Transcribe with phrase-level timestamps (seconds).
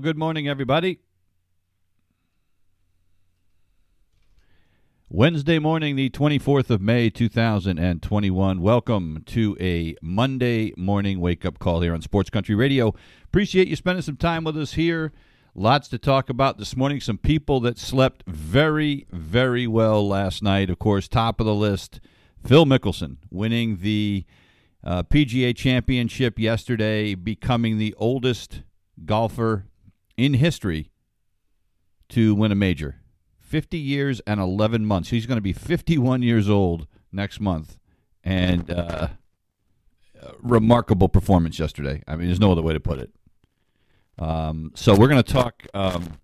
[0.00, 0.98] Good morning, everybody.
[5.10, 8.62] Wednesday morning, the 24th of May, 2021.
[8.62, 12.94] Welcome to a Monday morning wake up call here on Sports Country Radio.
[13.24, 15.12] Appreciate you spending some time with us here.
[15.54, 17.00] Lots to talk about this morning.
[17.00, 20.70] Some people that slept very, very well last night.
[20.70, 22.00] Of course, top of the list,
[22.42, 24.24] Phil Mickelson winning the
[24.82, 28.62] uh, PGA Championship yesterday, becoming the oldest
[29.04, 29.66] golfer
[30.20, 30.90] in history
[32.10, 32.96] to win a major.
[33.40, 35.08] 50 years and 11 months.
[35.08, 37.78] He's going to be 51 years old next month.
[38.22, 39.08] And uh,
[40.42, 42.02] remarkable performance yesterday.
[42.06, 43.10] I mean, there's no other way to put it.
[44.18, 45.66] Um, so we're going to talk.
[45.72, 46.18] Um,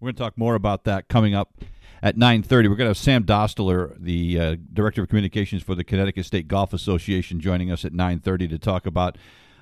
[0.00, 1.60] we're going to talk more about that coming up
[2.02, 2.50] at 9:30.
[2.50, 6.48] We're going to have Sam Dostler, the uh, director of communications for the Connecticut State
[6.48, 9.18] Golf Association, joining us at 9:30 to talk about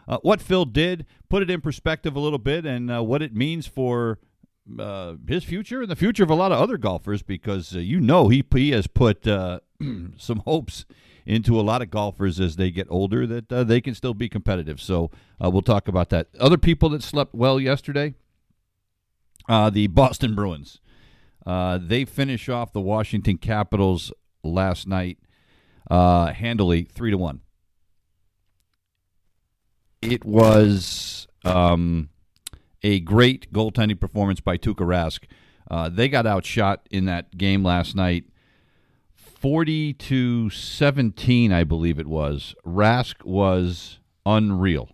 [0.06, 3.34] uh, what Phil did, put it in perspective a little bit, and uh, what it
[3.34, 4.18] means for
[4.78, 8.00] uh, his future and the future of a lot of other golfers because uh, you
[8.00, 9.60] know he, he has put uh,
[10.16, 10.84] some hopes
[11.26, 14.28] into a lot of golfers as they get older that uh, they can still be
[14.28, 14.80] competitive.
[14.80, 16.28] So we'll talk about that.
[16.38, 18.14] Other people that slept well yesterday,
[19.48, 20.80] the Boston Bruins.
[21.46, 24.12] they finish off the Washington Capitals
[24.42, 25.16] last night
[25.90, 27.40] handily, three to one
[30.04, 32.10] it was um,
[32.82, 35.24] a great goaltending performance by Tuukka Rask.
[35.70, 38.24] Uh, they got outshot in that game last night,
[39.14, 42.54] forty to seventeen, I believe it was.
[42.66, 44.90] Rask was unreal.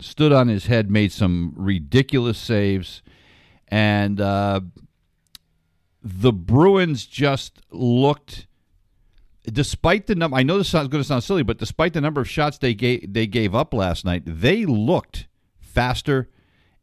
[0.00, 3.02] Stood on his head, made some ridiculous saves,
[3.68, 4.62] and uh,
[6.02, 8.46] the Bruins just looked
[9.44, 12.20] despite the number, I know this sounds going to sound silly, but despite the number
[12.20, 15.26] of shots they gave they gave up last night, they looked
[15.58, 16.28] faster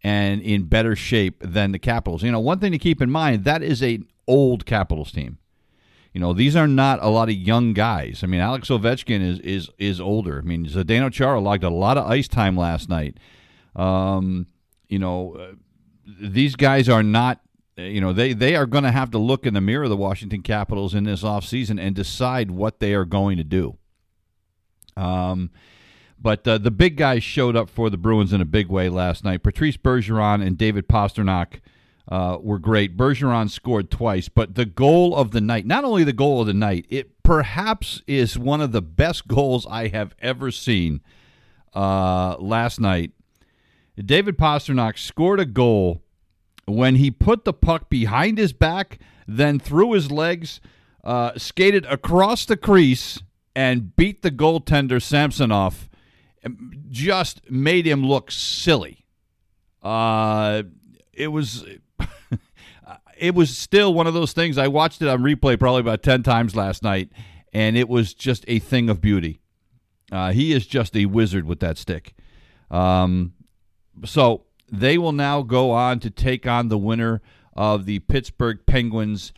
[0.03, 2.23] and in better shape than the Capitals.
[2.23, 5.38] You know, one thing to keep in mind that is a old Capitals team.
[6.13, 8.22] You know, these are not a lot of young guys.
[8.23, 10.39] I mean, Alex Ovechkin is is is older.
[10.39, 13.18] I mean, Zdeno Chara logged a lot of ice time last night.
[13.75, 14.47] Um,
[14.89, 15.53] you know, uh,
[16.19, 17.41] these guys are not
[17.77, 19.97] you know they they are going to have to look in the mirror of the
[19.97, 23.77] Washington Capitals in this offseason and decide what they are going to do.
[24.95, 25.51] Um,
[26.19, 29.23] but uh, the big guys showed up for the Bruins in a big way last
[29.23, 29.43] night.
[29.43, 31.61] Patrice Bergeron and David Pastrnak
[32.07, 32.97] uh, were great.
[32.97, 36.53] Bergeron scored twice, but the goal of the night, not only the goal of the
[36.53, 41.01] night, it perhaps is one of the best goals I have ever seen
[41.75, 43.11] uh, last night.
[43.97, 46.01] David Pastrnak scored a goal
[46.67, 50.59] when he put the puck behind his back, then through his legs,
[51.03, 53.19] uh, skated across the crease,
[53.55, 55.89] and beat the goaltender Samsonov,
[56.89, 59.06] just made him look silly.
[59.81, 60.63] Uh,
[61.13, 61.66] it was.
[63.17, 64.57] it was still one of those things.
[64.57, 67.09] I watched it on replay probably about 10 times last night,
[67.51, 69.39] and it was just a thing of beauty.
[70.11, 72.13] Uh, he is just a wizard with that stick.
[72.69, 73.33] Um,
[74.06, 77.22] so they will now go on to take on the winner
[77.55, 79.33] of the Pittsburgh Penguins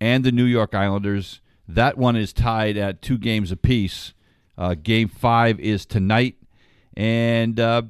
[0.00, 1.40] and the New York Islanders.
[1.68, 4.14] That one is tied at two games apiece.
[4.58, 6.36] Uh, game five is tonight,
[6.94, 7.82] and uh,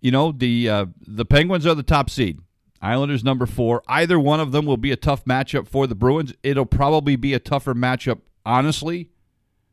[0.00, 2.40] you know the uh, the Penguins are the top seed.
[2.82, 3.82] Islanders number four.
[3.86, 6.32] Either one of them will be a tough matchup for the Bruins.
[6.42, 9.10] It'll probably be a tougher matchup, honestly,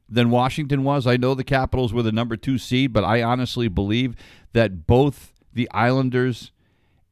[0.09, 1.07] than Washington was.
[1.07, 4.15] I know the Capitals were the number two seed, but I honestly believe
[4.53, 6.51] that both the Islanders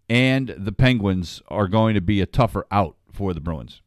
[0.09, 3.81] and the Penguins are going to be a tougher out for the Bruins.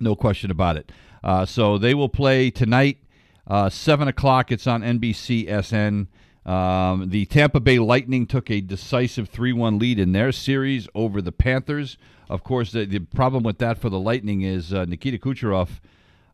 [0.00, 0.90] No question about it.
[1.22, 2.98] Uh, so they will play tonight,
[3.46, 4.50] uh, 7 o'clock.
[4.50, 6.08] It's on NBCSN.
[6.44, 11.22] Um, the Tampa Bay Lightning took a decisive 3 1 lead in their series over
[11.22, 11.96] the Panthers.
[12.28, 15.80] Of course, the, the problem with that for the Lightning is uh, Nikita Kucherov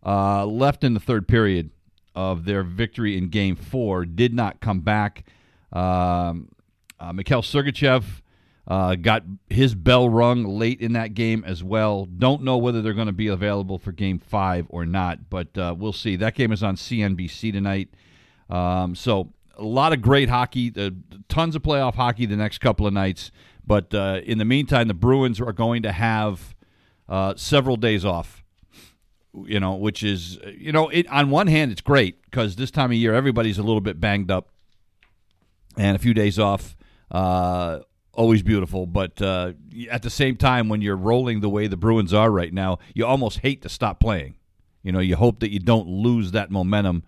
[0.04, 1.70] uh, left in the third period
[2.14, 5.24] of their victory in game four, did not come back.
[5.72, 6.48] Um,
[6.98, 8.22] uh, Mikhail Sergachev
[8.68, 12.04] uh, got his bell rung late in that game as well.
[12.04, 15.74] Don't know whether they're going to be available for game five or not, but uh,
[15.76, 16.16] we'll see.
[16.16, 17.88] That game is on CNBC tonight.
[18.50, 20.90] Um, so a lot of great hockey, uh,
[21.30, 23.32] tons of playoff hockey the next couple of nights.
[23.66, 26.54] But uh, in the meantime, the Bruins are going to have
[27.08, 28.44] uh, several days off.
[29.34, 32.90] You know, which is you know, it, on one hand, it's great because this time
[32.90, 34.48] of year everybody's a little bit banged up,
[35.76, 36.76] and a few days off.
[37.10, 37.80] Uh,
[38.18, 39.52] always beautiful, but uh,
[39.88, 43.06] at the same time, when you're rolling the way the Bruins are right now, you
[43.06, 44.34] almost hate to stop playing.
[44.82, 47.04] You know, you hope that you don't lose that momentum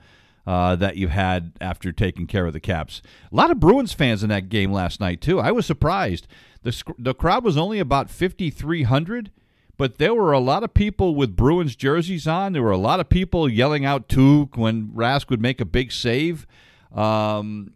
[0.46, 3.02] uh, that you had after taking care of the Caps.
[3.30, 5.40] A lot of Bruins fans in that game last night too.
[5.40, 6.28] I was surprised.
[6.62, 9.32] the The crowd was only about fifty three hundred,
[9.76, 12.52] but there were a lot of people with Bruins jerseys on.
[12.52, 15.90] There were a lot of people yelling out "Took" when Rask would make a big
[15.90, 16.46] save.
[16.94, 17.74] Um,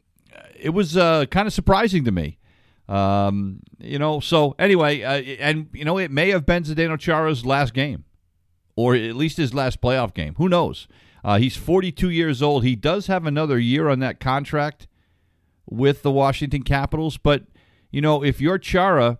[0.58, 2.38] it was uh, kind of surprising to me.
[2.88, 7.46] Um, you know, so anyway, uh, and you know, it may have been Zdeno Chara's
[7.46, 8.04] last game,
[8.76, 10.34] or at least his last playoff game.
[10.36, 10.86] Who knows?
[11.24, 12.64] Uh, he's 42 years old.
[12.64, 14.86] He does have another year on that contract
[15.66, 17.44] with the Washington Capitals, but
[17.90, 19.18] you know, if you're Chara,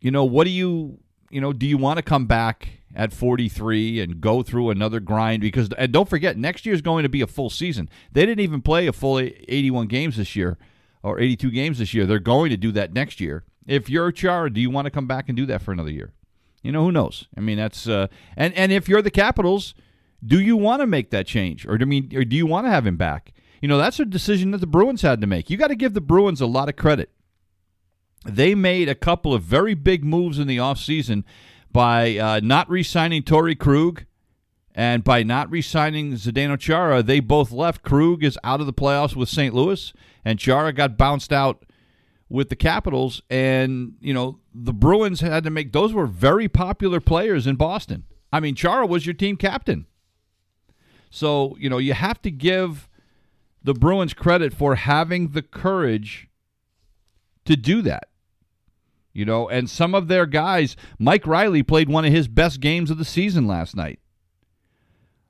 [0.00, 4.00] you know, what do you, you know, do you want to come back at 43
[4.00, 5.42] and go through another grind?
[5.42, 7.90] Because and don't forget, next year is going to be a full season.
[8.12, 10.56] They didn't even play a full 81 games this year
[11.02, 12.06] or 82 games this year.
[12.06, 13.44] They're going to do that next year.
[13.66, 16.12] If you're Chara, do you want to come back and do that for another year?
[16.62, 17.26] You know, who knows?
[17.36, 19.74] I mean, that's uh, and and if you're the Capitals,
[20.24, 22.70] do you want to make that change, or do mean, or do you want to
[22.70, 23.32] have him back?
[23.62, 25.50] You know, that's a decision that the Bruins had to make.
[25.50, 27.10] You got to give the Bruins a lot of credit.
[28.24, 31.24] They made a couple of very big moves in the offseason
[31.72, 34.04] by uh, not re-signing Torey Krug
[34.80, 37.02] and by not re-signing Zdeno Chara.
[37.02, 37.82] They both left.
[37.82, 39.54] Krug is out of the playoffs with St.
[39.54, 39.92] Louis
[40.24, 41.66] and Chara got bounced out
[42.30, 43.20] with the Capitals.
[43.28, 48.04] And, you know, the Bruins had to make those were very popular players in Boston.
[48.32, 49.84] I mean, Chara was your team captain.
[51.10, 52.88] So, you know, you have to give
[53.62, 56.30] the Bruins credit for having the courage
[57.44, 58.08] to do that.
[59.12, 62.90] You know, and some of their guys, Mike Reilly played one of his best games
[62.90, 63.98] of the season last night.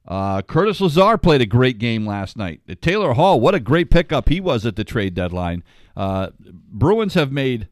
[0.07, 2.61] Uh, Curtis Lazar played a great game last night.
[2.81, 5.63] Taylor Hall, what a great pickup he was at the trade deadline.
[5.97, 7.69] Uh, Bruins have made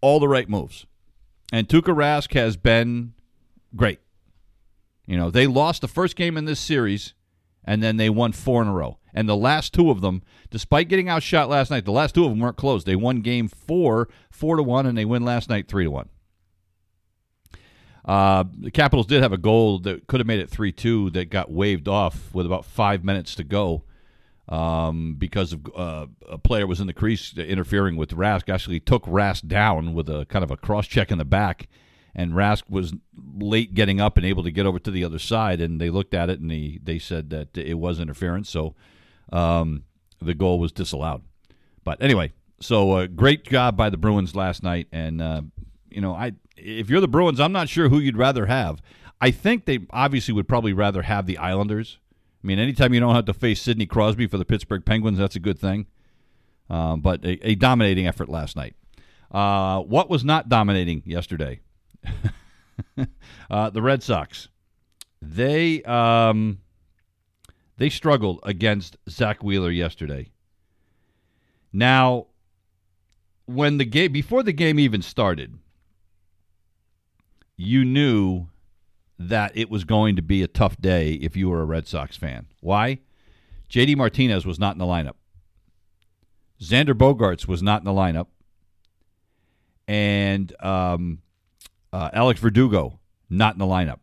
[0.00, 0.86] all the right moves,
[1.52, 3.12] and Tuukka Rask has been
[3.76, 4.00] great.
[5.06, 7.14] You know, they lost the first game in this series,
[7.64, 8.98] and then they won four in a row.
[9.14, 12.30] And the last two of them, despite getting outshot last night, the last two of
[12.30, 12.84] them weren't close.
[12.84, 16.08] They won game four, four to one, and they win last night three to one.
[18.04, 21.30] Uh, the Capitals did have a goal that could have made it 3 2 that
[21.30, 23.84] got waved off with about five minutes to go
[24.48, 28.52] um, because of uh, a player was in the crease interfering with Rask.
[28.52, 31.68] Actually, took Rask down with a kind of a cross check in the back.
[32.14, 32.92] And Rask was
[33.38, 35.62] late getting up and able to get over to the other side.
[35.62, 38.50] And they looked at it and they, they said that it was interference.
[38.50, 38.74] So
[39.32, 39.84] um,
[40.20, 41.22] the goal was disallowed.
[41.84, 44.88] But anyway, so uh, great job by the Bruins last night.
[44.92, 45.42] And, uh,
[45.90, 48.82] you know, I if you're the Bruins, I'm not sure who you'd rather have.
[49.20, 51.98] I think they obviously would probably rather have the Islanders.
[52.42, 55.36] I mean, anytime you don't have to face Sidney Crosby for the Pittsburgh Penguins, that's
[55.36, 55.86] a good thing.
[56.68, 58.74] Um, but a, a, dominating effort last night.
[59.30, 61.60] Uh, what was not dominating yesterday?
[63.50, 64.48] uh, the Red Sox.
[65.20, 66.58] They um,
[67.76, 70.30] they struggled against Zack Wheeler yesterday.
[71.72, 72.26] Now,
[73.46, 75.58] when the game before the game even started,
[77.62, 78.48] you knew
[79.18, 82.16] that it was going to be a tough day if you were a Red Sox
[82.16, 82.46] fan.
[82.60, 82.98] Why?
[83.70, 85.14] JD Martinez was not in the lineup.
[86.60, 88.26] Xander Bogaerts was not in the lineup.
[89.86, 91.22] And um,
[91.92, 92.98] uh, Alex Verdugo,
[93.30, 94.00] not in the lineup.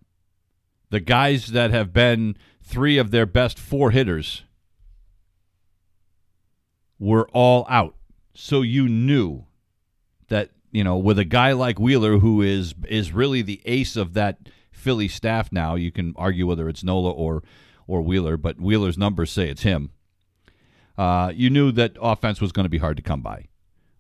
[0.89, 4.43] The guys that have been three of their best four hitters
[6.97, 7.95] were all out.
[8.33, 9.45] So you knew
[10.29, 14.13] that you know, with a guy like Wheeler, who is is really the ace of
[14.13, 14.37] that
[14.71, 17.43] Philly staff now, you can argue whether it's Nola or
[17.87, 19.91] or Wheeler, but Wheeler's numbers say it's him.
[20.97, 23.47] Uh, you knew that offense was going to be hard to come by.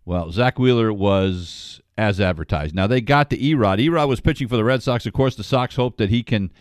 [0.05, 2.75] Well, Zack Wheeler was as advertised.
[2.75, 3.83] Now they got to Erod.
[3.83, 5.05] Erod was pitching for the Red Sox.
[5.05, 6.51] Of course, the Sox hope that he can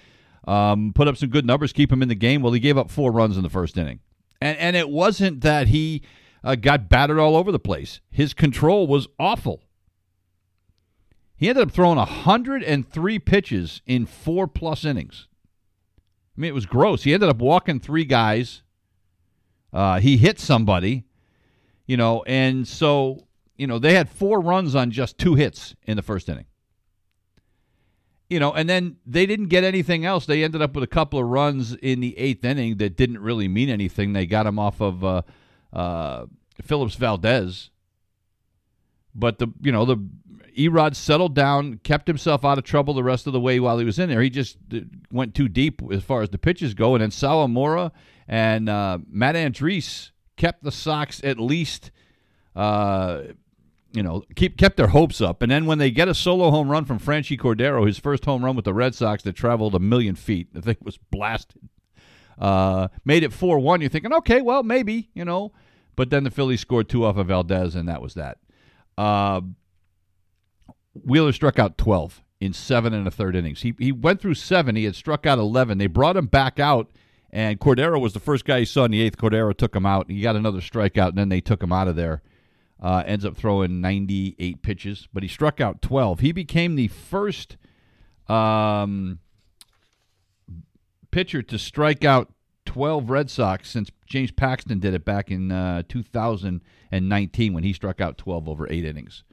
[0.46, 2.42] um, put up some good numbers, keep him in the game.
[2.42, 4.00] Well, he gave up four runs in the first inning,
[4.40, 6.02] and and it wasn't that he
[6.42, 8.00] uh, got battered all over the place.
[8.10, 9.62] His control was awful.
[11.38, 15.28] He ended up throwing 103 pitches in four plus innings.
[16.36, 17.04] I mean, it was gross.
[17.04, 18.62] He ended up walking three guys.
[19.72, 21.04] Uh, he hit somebody,
[21.86, 23.28] you know, and so
[23.58, 26.46] you know, they had four runs on just two hits in the first inning.
[28.30, 30.26] You know, and then they didn't get anything else.
[30.26, 33.48] They ended up with a couple of runs in the eighth inning that didn't really
[33.48, 34.12] mean anything.
[34.12, 35.22] They got him off of uh,
[35.72, 36.26] uh,
[36.62, 37.70] Phillips Valdez.
[39.14, 39.96] But the you know the
[40.58, 43.84] Erod settled down, kept himself out of trouble the rest of the way while he
[43.84, 44.20] was in there.
[44.20, 44.80] He just uh,
[45.12, 47.92] went too deep as far as the pitches go, and then Sawamura
[48.26, 51.92] and uh, Matt Andriese kept the Sox at least,
[52.56, 53.22] uh,
[53.92, 55.42] you know, keep kept their hopes up.
[55.42, 58.44] And then when they get a solo home run from Franchy Cordero, his first home
[58.44, 61.68] run with the Red Sox that traveled a million feet, the thing was blasted.
[62.36, 63.80] Uh, made it four one.
[63.80, 65.52] You're thinking, okay, well maybe you know,
[65.94, 68.38] but then the Phillies scored two off of Valdez, and that was that.
[71.04, 73.62] Wheeler struck out 12 in seven and a third innings.
[73.62, 74.76] He, he went through seven.
[74.76, 75.78] He had struck out 11.
[75.78, 76.90] They brought him back out,
[77.30, 79.18] and Cordero was the first guy he saw in the eighth.
[79.18, 80.10] Cordero took him out.
[80.10, 82.22] He got another strikeout, and then they took him out of there.
[82.80, 86.20] Uh, ends up throwing 98 pitches, but he struck out 12.
[86.20, 87.56] He became the first
[88.28, 89.18] um,
[91.10, 92.32] pitcher to strike out
[92.66, 98.00] 12 Red Sox since James Paxton did it back in uh, 2019 when he struck
[98.00, 99.24] out 12 over eight innings.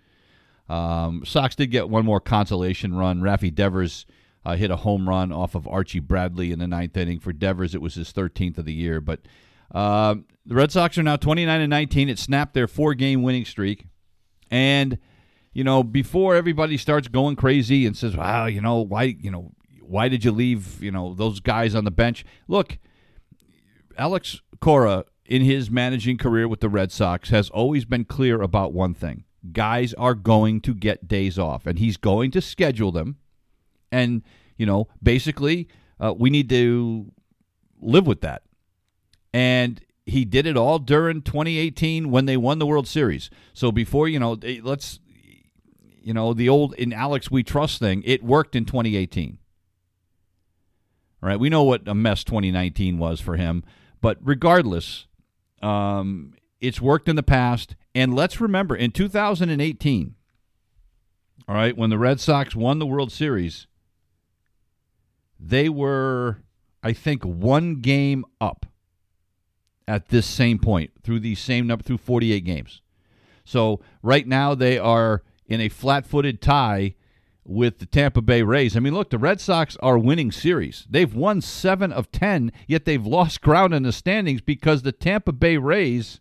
[0.68, 3.22] Um, Sox did get one more consolation run.
[3.22, 4.06] Raffy Devers
[4.46, 7.20] uh, hit a home run off of Archie Bradley in the ninth inning.
[7.20, 9.02] For Devers, it was his 13th of the year.
[9.02, 9.22] But
[9.74, 12.10] uh, the Red Sox are now 29 and 19.
[12.10, 13.86] It snapped their four-game winning streak,
[14.52, 14.98] and
[15.54, 19.04] you know before everybody starts going crazy and says, "Wow, you know why?
[19.04, 20.82] You know why did you leave?
[20.82, 22.78] You know those guys on the bench?" Look,
[23.98, 28.74] Alex Cora in his managing career with the Red Sox has always been clear about
[28.74, 33.18] one thing guys are going to get days off, and he's going to schedule them.
[33.92, 34.24] And,
[34.58, 35.68] you know, basically,
[36.00, 37.12] uh, we need to
[37.80, 38.44] live with that.
[39.34, 43.30] And he did it all during 2018 when they won the World Series.
[43.54, 45.00] So before, you know, let's,
[46.02, 49.38] you know, the old in Alex We Trust thing, it worked in 2018.
[51.24, 51.40] All right.
[51.40, 53.64] We know what a mess 2019 was for him.
[54.00, 55.08] But regardless,
[55.64, 57.76] um, it's worked in the past.
[57.94, 60.16] And let's remember in 2018,
[61.48, 63.68] all right, when the Red Sox won the World Series,
[65.40, 66.42] they were,
[66.82, 68.66] I think, one game up
[69.88, 72.82] at this same point through the same number through 48 games.
[73.44, 76.96] So right now they are in a flat-footed tie
[77.44, 78.76] with the Tampa Bay Rays.
[78.76, 80.88] I mean, look, the Red Sox are winning series.
[80.90, 85.32] They've won 7 of 10, yet they've lost ground in the standings because the Tampa
[85.32, 86.20] Bay Rays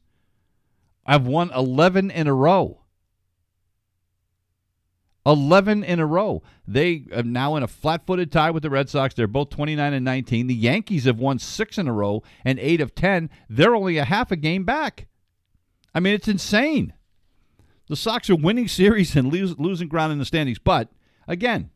[1.07, 2.81] I've won 11 in a row.
[5.27, 6.43] 11 in a row.
[6.67, 9.15] They are now in a flat footed tie with the Red Sox.
[9.15, 10.47] They're both 29 and 19.
[10.47, 13.31] The Yankees have won six in a row and eight of 10.
[13.49, 15.07] They're only a half a game back.
[15.95, 16.93] I mean, it's insane.
[17.89, 20.59] The Sox are winning series and lose, losing ground in the standings.
[20.59, 20.89] But
[21.29, 21.71] again,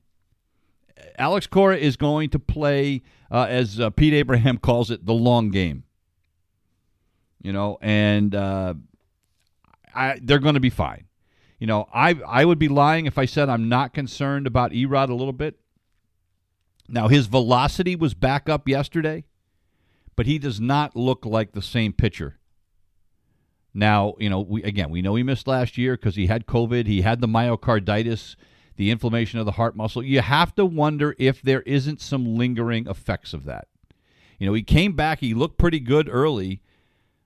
[1.19, 5.51] Alex Cora is going to play, uh, as uh, Pete Abraham calls it, the long
[5.51, 5.85] game.
[7.41, 8.75] You know, and uh,
[9.95, 11.05] I, they're going to be fine.
[11.59, 15.09] You know, I I would be lying if I said I'm not concerned about Erod
[15.09, 15.59] a little bit.
[16.89, 19.25] Now his velocity was back up yesterday,
[20.15, 22.39] but he does not look like the same pitcher.
[23.75, 26.87] Now, you know, we again, we know he missed last year because he had COVID,
[26.87, 28.37] he had the myocarditis,
[28.77, 30.03] the inflammation of the heart muscle.
[30.03, 33.67] You have to wonder if there isn't some lingering effects of that.
[34.39, 36.63] You know, he came back, he looked pretty good early,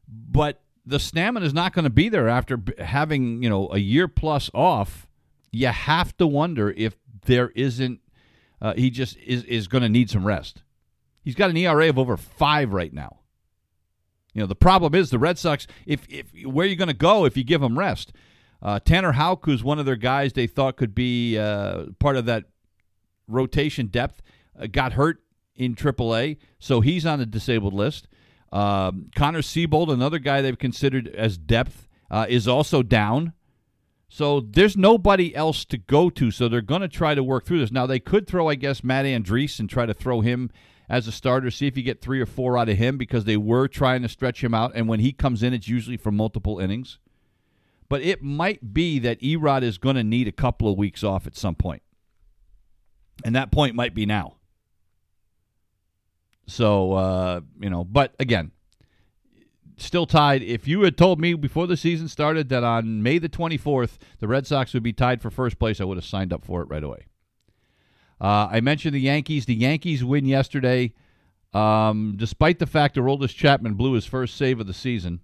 [0.09, 4.09] but the stamina is not going to be there after having you know a year
[4.09, 5.07] plus off.
[5.51, 6.97] You have to wonder if
[7.27, 8.01] there isn't.
[8.61, 10.63] Uh, he just is is going to need some rest.
[11.23, 13.21] He's got an ERA of over five right now.
[14.35, 15.67] You know the problem is the Red Sox.
[15.87, 18.13] If if where are you going to go if you give them rest?
[18.61, 22.27] Uh, Tanner Houck, who's one of their guys they thought could be uh, part of
[22.27, 22.45] that
[23.27, 24.23] rotation depth,
[24.59, 25.21] uh, got hurt
[25.57, 28.07] in AAA, so he's on the disabled list.
[28.53, 33.33] Um, Connor Seabold, another guy they've considered as depth, uh, is also down.
[34.09, 36.31] So there's nobody else to go to.
[36.31, 37.73] So they're going to try to work through this.
[37.73, 40.51] Now they could throw, I guess, Matt Andriese and try to throw him
[40.87, 43.39] as a starter, see if you get three or four out of him because they
[43.39, 44.73] were trying to stretch him out.
[44.75, 46.99] And when he comes in, it's usually for multiple innings.
[47.89, 51.27] But it might be that Erod is going to need a couple of weeks off
[51.27, 51.83] at some point.
[53.25, 54.37] And that point might be now.
[56.53, 58.51] So, uh, you know, but again,
[59.79, 60.43] still tied.
[60.43, 64.29] If you had told me before the season started that on May the 24th, the
[64.29, 66.69] Red Sox would be tied for first place, I would have signed up for it
[66.69, 67.07] right away.
[68.21, 69.47] Uh, I mentioned the Yankees.
[69.47, 70.93] The Yankees win yesterday,
[71.55, 75.21] um, despite the fact that Aroldis Chapman blew his first save of the season.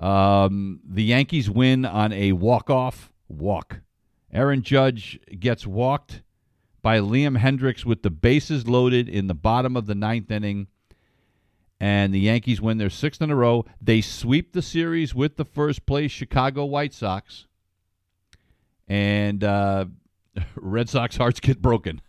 [0.00, 3.82] Um, the Yankees win on a walk-off walk.
[4.32, 6.22] Aaron Judge gets walked
[6.82, 10.66] by Liam Hendriks with the bases loaded in the bottom of the ninth inning.
[11.78, 13.64] And the Yankees win their sixth in a row.
[13.80, 17.46] They sweep the series with the first place Chicago White Sox.
[18.86, 19.86] And uh,
[20.54, 22.02] Red Sox hearts get broken.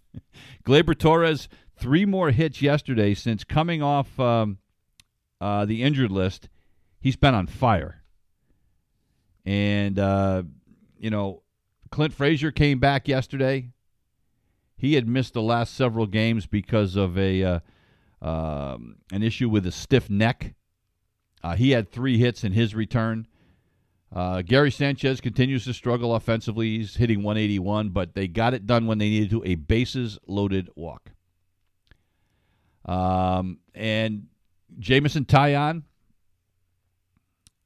[0.66, 4.58] Gleyber Torres, three more hits yesterday since coming off um,
[5.40, 6.48] uh, the injured list.
[7.00, 8.02] He's been on fire.
[9.44, 10.44] And, uh,
[10.98, 11.42] you know,
[11.90, 13.70] Clint Frazier came back yesterday.
[14.76, 17.60] He had missed the last several games because of a uh,
[18.20, 20.54] um, an issue with a stiff neck.
[21.42, 23.26] Uh, he had three hits in his return.
[24.14, 26.78] Uh, Gary Sanchez continues to struggle offensively.
[26.78, 30.70] He's hitting 181, but they got it done when they needed to a bases loaded
[30.76, 31.10] walk.
[32.84, 34.26] Um, and
[34.78, 35.82] Jameson Taillon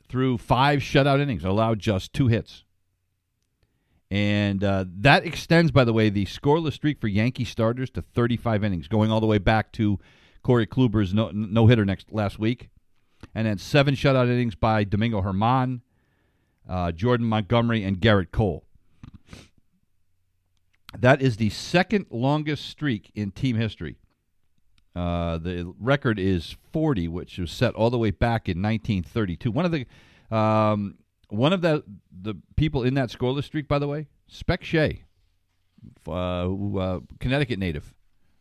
[0.08, 2.64] threw five shutout innings, allowed just two hits.
[4.10, 8.64] And uh, that extends, by the way, the scoreless streak for Yankee starters to 35
[8.64, 9.98] innings, going all the way back to
[10.42, 12.70] Corey Kluber's no, no hitter next last week.
[13.34, 15.82] And then seven shutout innings by Domingo German,
[16.68, 18.64] uh, Jordan Montgomery, and Gerrit Cole.
[20.98, 23.98] That is the second longest streak in team history.
[24.96, 29.50] Uh, the record is 40, which was set all the way back in 1932.
[29.50, 29.86] One of the
[30.34, 30.96] um,
[31.28, 35.04] one of the the people in that scoreless streak, by the way, Spec Shea,
[36.06, 37.94] uh, who, uh, Connecticut native,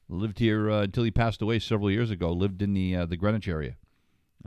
[0.10, 2.32] lived here uh, until he passed away several years ago.
[2.32, 3.78] Lived in the uh, the Greenwich area.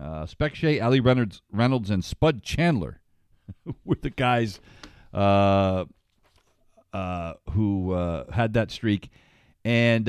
[0.01, 3.01] Uh, Spec Shea, Allie Reynolds, Reynolds, and Spud Chandler
[3.85, 4.61] were the guys
[5.13, 5.85] uh,
[7.51, 7.93] who
[8.33, 9.11] had that streak,
[9.65, 10.09] and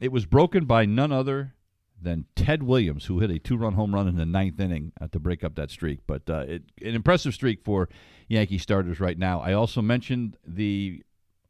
[0.00, 1.54] it was broken by none other
[2.00, 5.18] than Ted Williams, who hit a two-run home run in the ninth inning uh, to
[5.18, 6.00] break up that streak.
[6.06, 7.88] But uh, it, an impressive streak for
[8.28, 9.40] Yankee starters right now.
[9.40, 11.02] I also mentioned the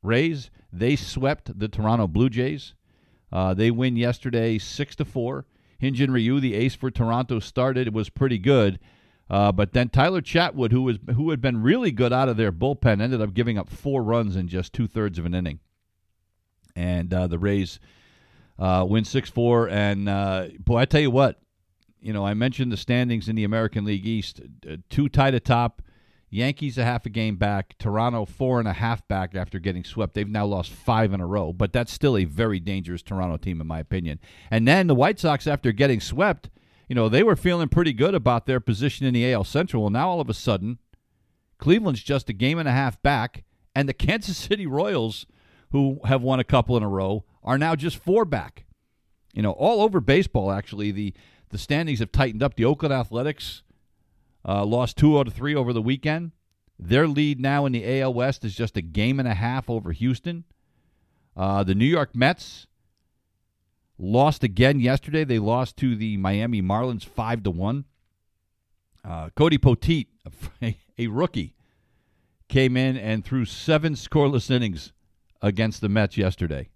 [0.03, 0.51] Rays.
[0.73, 2.75] They swept the Toronto Blue Jays.
[3.33, 5.47] Uh, they win yesterday six to four.
[5.83, 7.89] Hyun-Jin Ryu, the ace for Toronto, started.
[7.89, 8.79] It was pretty good.
[9.29, 12.53] Uh, but then Tyler Chatwood, who was who had been really good out of their
[12.53, 15.59] bullpen, ended up giving up four runs in just two thirds of an inning.
[16.77, 17.81] And uh, the Rays
[18.59, 19.69] uh, win 6 4.
[19.69, 21.41] And uh, boy, I tell you what,
[22.01, 25.83] you know, I mentioned the standings in the American League East uh, two tied atop.
[26.29, 27.77] Yankees a half a game back.
[27.79, 30.15] Toronto four and a half back after getting swept.
[30.15, 33.61] They've now lost five in a row, but that's still a very dangerous Toronto team,
[33.61, 34.19] in my opinion.
[34.51, 36.51] And then the White Sox, after getting swept,
[36.89, 39.85] you know, they were feeling pretty good about their position in the AL Central.
[39.85, 40.79] Well, now all of a sudden,
[41.59, 45.27] Cleveland's just a game and a half back, and the Kansas City Royals,
[45.71, 48.65] who have won a couple in a row, are now just four back.
[49.33, 51.15] You know, all over baseball, actually, the,
[51.51, 52.55] the standings have tightened up.
[52.57, 53.63] The Oakland Athletics
[54.47, 56.33] uh, lost two out of three over the weekend.
[56.79, 59.93] Their lead now in the AL West is just a game and a half over
[59.93, 60.45] Houston.
[61.37, 62.67] Uh, the New York Mets
[63.99, 65.25] lost again yesterday.
[65.25, 67.85] They lost to the Miami Marlins five to one.
[69.05, 70.09] Uh, Cody Poteet,
[70.61, 71.55] a, a rookie,
[72.49, 74.93] came in and threw seven scoreless innings
[75.41, 76.69] against the Mets yesterday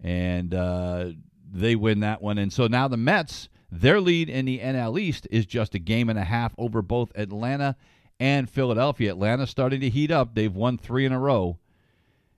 [0.00, 1.10] and uh,
[1.52, 2.38] they win that one.
[2.38, 6.08] And so now the Mets, their lead in the NL East is just a game
[6.08, 7.76] and a half over both Atlanta
[8.20, 9.10] and Philadelphia.
[9.10, 11.58] Atlanta starting to heat up; they've won three in a row,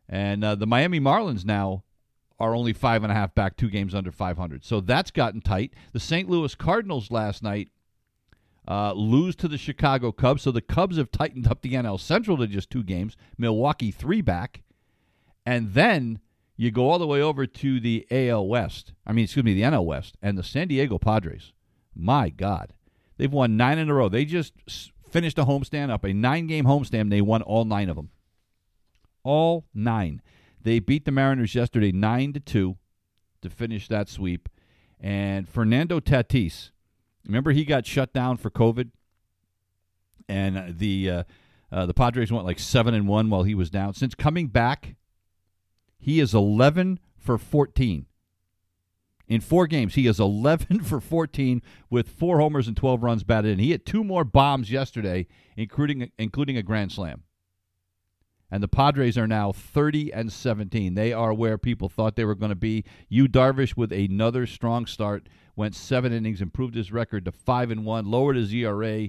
[0.08, 1.82] and uh, the Miami Marlins now
[2.38, 4.64] are only five and a half back, two games under 500.
[4.64, 5.72] So that's gotten tight.
[5.92, 6.28] The St.
[6.28, 7.70] Louis Cardinals last night
[8.68, 12.36] uh, lose to the Chicago Cubs, so the Cubs have tightened up the NL Central
[12.38, 13.16] to just two games.
[13.38, 14.62] Milwaukee three back,
[15.44, 16.20] and then
[16.56, 18.92] you go all the way over to the AL West.
[19.06, 21.52] I mean, excuse me, the NL West and the San Diego Padres.
[21.94, 22.72] My God,
[23.18, 24.08] they've won nine in a row.
[24.08, 24.52] They just
[25.10, 27.10] finished a homestand up a nine-game homestand.
[27.10, 28.10] They won all nine of them.
[29.22, 30.22] All nine.
[30.62, 32.76] They beat the Mariners yesterday nine to two
[33.42, 34.48] to finish that sweep.
[35.00, 36.70] And Fernando Tatis,
[37.24, 38.90] remember he got shut down for COVID,
[40.28, 41.22] and the uh,
[41.70, 43.94] uh, the Padres went like seven and one while he was down.
[43.94, 44.96] Since coming back
[45.98, 48.06] he is 11 for 14.
[49.28, 53.52] In four games, he is 11 for 14 with four homers and 12 runs batted
[53.52, 53.58] in.
[53.58, 57.22] He hit two more bombs yesterday, including including a grand slam.
[58.48, 60.94] And the Padres are now 30 and 17.
[60.94, 62.84] They are where people thought they were going to be.
[63.08, 67.84] Yu Darvish with another strong start went seven innings, improved his record to five and
[67.84, 69.08] one, lowered his ERA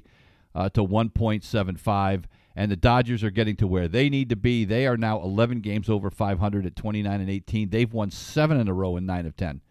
[0.56, 2.24] uh, to 1.75
[2.58, 4.66] and the Dodgers are getting to where they need to be.
[4.66, 7.70] They are now 11 games over 500 at 29 and 18.
[7.70, 9.62] They've won seven in a row in nine of 10.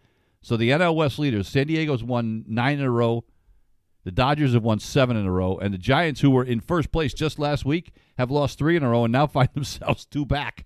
[0.41, 3.25] So the NL West leaders, San Diego's won nine in a row.
[4.05, 6.93] The Dodgers have won seven in a row, and the Giants, who were in first
[6.93, 10.25] place just last week, have lost three in a row and now find themselves two
[10.25, 10.65] back.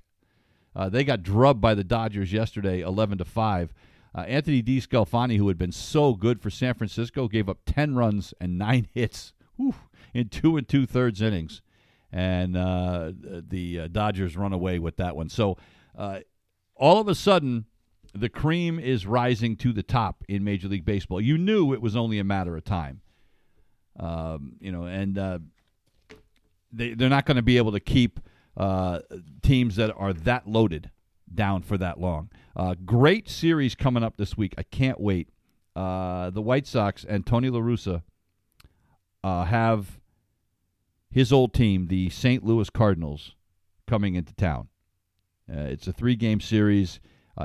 [0.75, 3.73] Uh, they got drubbed by the Dodgers yesterday, eleven to five.
[4.13, 8.31] Uh, Anthony DeSclafani, who had been so good for San Francisco, gave up ten runs
[8.39, 9.73] and nine hits whew,
[10.13, 11.63] in two and two thirds innings,
[12.12, 13.12] and uh,
[13.47, 15.30] the uh, Dodgers run away with that one.
[15.30, 15.58] So
[15.97, 16.19] uh,
[16.76, 17.65] all of a sudden,
[18.13, 21.21] the cream is rising to the top in Major League Baseball.
[21.21, 23.02] You knew it was only a matter of time.
[23.97, 25.39] Um, you know, and uh,
[26.71, 28.19] they they're not going to be able to keep
[28.58, 29.00] uh,
[29.41, 30.89] teams that are that loaded
[31.34, 32.30] down for that long.
[32.56, 34.54] Uh, great series coming up this week.
[34.58, 35.30] I can't wait.
[35.76, 38.02] Uh, the White Sox and Tony La Russa
[39.24, 40.01] have
[41.12, 42.43] his old team, the St.
[42.43, 43.36] Louis Cardinals,
[43.88, 44.69] coming into town.
[45.52, 47.00] Uh, it's a three-game series.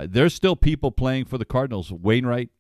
[0.05, 1.91] there's still people playing for the Cardinals.
[1.91, 2.51] Wainwright,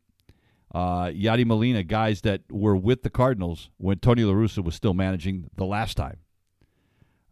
[0.74, 4.94] uh, Yadi Molina, guys that were with the Cardinals when Tony La Russa was still
[4.94, 6.18] managing the last time.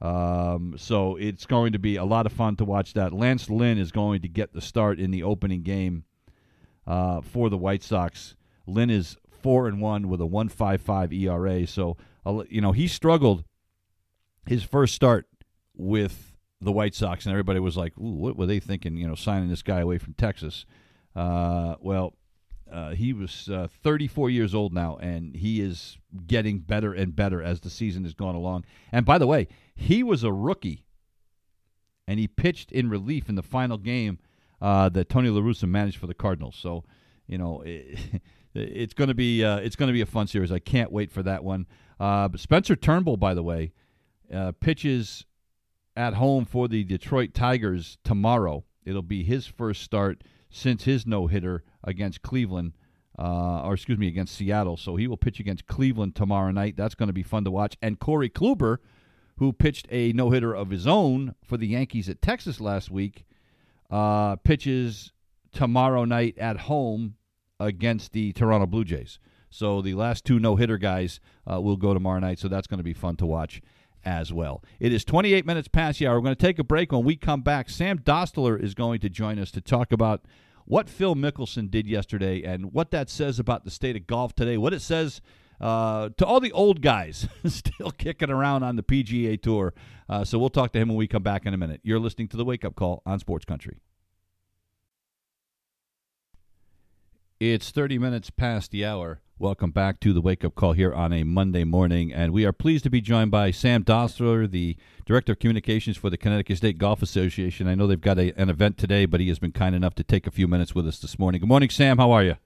[0.01, 3.13] Um, so it's going to be a lot of fun to watch that.
[3.13, 6.05] Lance Lynn is going to get the start in the opening game
[6.87, 8.37] uh, for the White Sox.
[8.67, 11.67] Lynn is four and one with a one five five ERA.
[11.67, 11.97] So
[12.49, 13.45] you know he struggled
[14.47, 15.27] his first start
[15.77, 19.49] with the White Sox, and everybody was like, "What were they thinking?" You know, signing
[19.49, 20.65] this guy away from Texas.
[21.15, 22.15] Uh, well,
[22.71, 27.43] uh, he was uh, 34 years old now, and he is getting better and better
[27.43, 28.65] as the season has gone along.
[28.91, 30.87] And by the way, he was a rookie,
[32.09, 34.19] and he pitched in relief in the final game
[34.61, 36.57] uh, that Tony La Russa managed for the Cardinals.
[36.57, 36.85] So,
[37.27, 37.99] you know, it,
[38.55, 40.51] it's going to be uh, it's going to be a fun series.
[40.51, 41.67] I can't wait for that one.
[42.01, 43.73] Uh, Spencer Turnbull, by the way,
[44.33, 45.25] uh, pitches
[45.97, 48.65] at home for the Detroit Tigers tomorrow.
[48.85, 52.73] It'll be his first start since his no hitter against Cleveland,
[53.19, 54.77] uh, or excuse me, against Seattle.
[54.77, 56.77] So he will pitch against Cleveland tomorrow night.
[56.77, 57.77] That's going to be fun to watch.
[57.81, 58.79] And Corey Kluber,
[59.39, 63.25] who pitched a no hitter of his own for the Yankees at Texas last week,
[63.91, 65.13] uh, pitches
[65.53, 67.15] tomorrow night at home
[67.61, 69.19] against the Toronto Blue Jays.
[69.51, 72.41] So the last two no hitter guys uh, will go tomorrow night.
[72.41, 73.63] So that's going to be fun to watch
[74.05, 74.63] as well.
[74.81, 76.17] It is 28 minutes past the hour.
[76.17, 76.93] We're going to take a break.
[76.93, 80.23] When we come back, Sam Dostler is going to join us to talk about
[80.65, 84.57] what Phil Mickelson did yesterday and what that says about the state of golf today,
[84.57, 85.21] what it says
[85.61, 89.75] uh, to all the old guys still kicking around on the PGA Tour.
[90.09, 91.81] Uh, so we'll talk to him when we come back in a minute.
[91.83, 93.79] You're listening to the Wake Up Call on Sports Country.
[97.53, 99.21] It's 30 minutes past the hour.
[99.39, 102.11] Welcome back to the Wake Up Call here on a Monday morning.
[102.11, 106.09] And we are pleased to be joined by Sam Dostler, the Director of Communications for
[106.09, 107.69] the Connecticut State Golf Association.
[107.69, 110.03] I know they've got a, an event today, but he has been kind enough to
[110.03, 111.43] take a few minutes with us this morning.
[111.43, 111.99] Good morning, Sam.
[111.99, 112.37] How are you?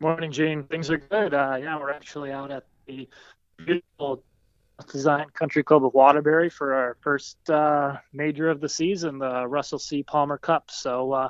[0.00, 0.62] Morning, Gene.
[0.64, 1.34] Things are good.
[1.34, 3.06] Uh, yeah, we're actually out at the
[3.58, 4.22] beautiful
[4.90, 9.78] Design Country Club of Waterbury for our first uh, major of the season, the Russell
[9.78, 10.02] C.
[10.02, 10.70] Palmer Cup.
[10.70, 11.28] So, uh,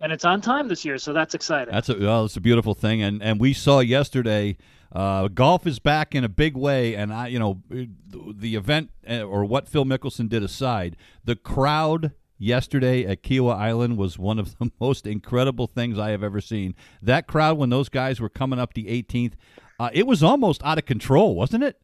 [0.00, 1.72] and it's on time this year, so that's exciting.
[1.72, 4.56] That's a well, it's a beautiful thing, and and we saw yesterday.
[4.92, 9.22] Uh, golf is back in a big way, and I, you know, the event uh,
[9.22, 14.56] or what Phil Mickelson did aside, the crowd yesterday at Kiawah Island was one of
[14.58, 16.74] the most incredible things I have ever seen.
[17.02, 19.32] That crowd when those guys were coming up the 18th,
[19.80, 21.80] uh, it was almost out of control, wasn't it?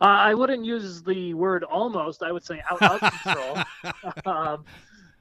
[0.00, 2.22] Uh, I wouldn't use the word almost.
[2.22, 3.58] I would say out of control.
[4.26, 4.64] um,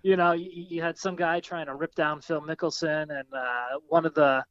[0.03, 3.79] you know, you, you, had some guy trying to rip down Phil Mickelson, and uh,
[3.87, 4.45] one of the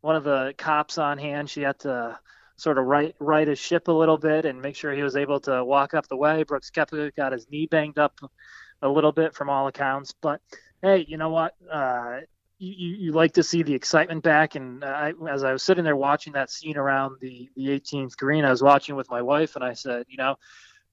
[0.00, 2.18] one of the cops on hand, she had to
[2.56, 5.40] sort of right right his ship a little bit and make sure he was able
[5.40, 6.44] to walk up the way.
[6.44, 8.20] Brooks Koepka got his knee banged up
[8.82, 10.40] a little bit from all accounts, but
[10.80, 11.54] hey, you know what?
[11.70, 12.20] Uh,
[12.58, 14.54] you, you like to see the excitement back.
[14.54, 18.44] And I, as I was sitting there watching that scene around the, the 18th green,
[18.44, 20.36] I was watching with my wife, and I said, you know,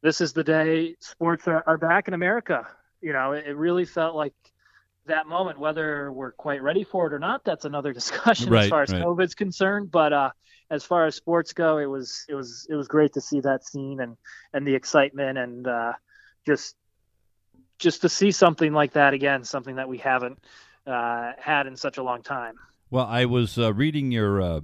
[0.01, 2.67] this is the day sports are, are back in America
[3.01, 4.33] you know, it, really felt like
[5.05, 5.59] that moment.
[5.59, 8.91] Whether we're quite ready for it or not, that's another discussion right, as far as
[8.91, 9.03] right.
[9.03, 9.91] COVID's concerned.
[9.91, 10.29] But uh,
[10.69, 13.65] as far as sports go, it was it was it was great to see that
[13.65, 14.17] scene and
[14.53, 15.93] and the excitement and uh,
[16.45, 16.75] just
[17.79, 20.39] just to see something like that again, something that we haven't
[20.87, 22.55] uh, had in such a long time.
[22.89, 24.61] Well, I was uh, reading your uh,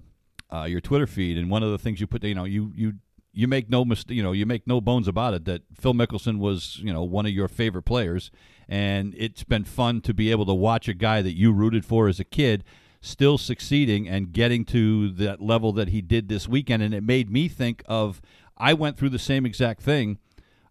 [0.52, 2.94] uh, your Twitter feed, and one of the things you put, you know, you you
[3.38, 6.40] you make no mis- you know you make no bones about it that Phil Mickelson
[6.40, 8.32] was you know one of your favorite players,
[8.68, 12.08] and it's been fun to be able to watch a guy that you rooted for
[12.08, 12.64] as a kid
[13.00, 17.30] still succeeding and getting to that level that he did this weekend, and it made
[17.30, 18.22] me think of
[18.58, 20.18] I went through the same exact thing.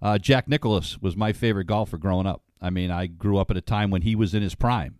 [0.02, 2.42] Uh, Jack Nicklaus was my favorite golfer growing up.
[2.60, 4.98] I mean, I grew up at a time when he was in his prime.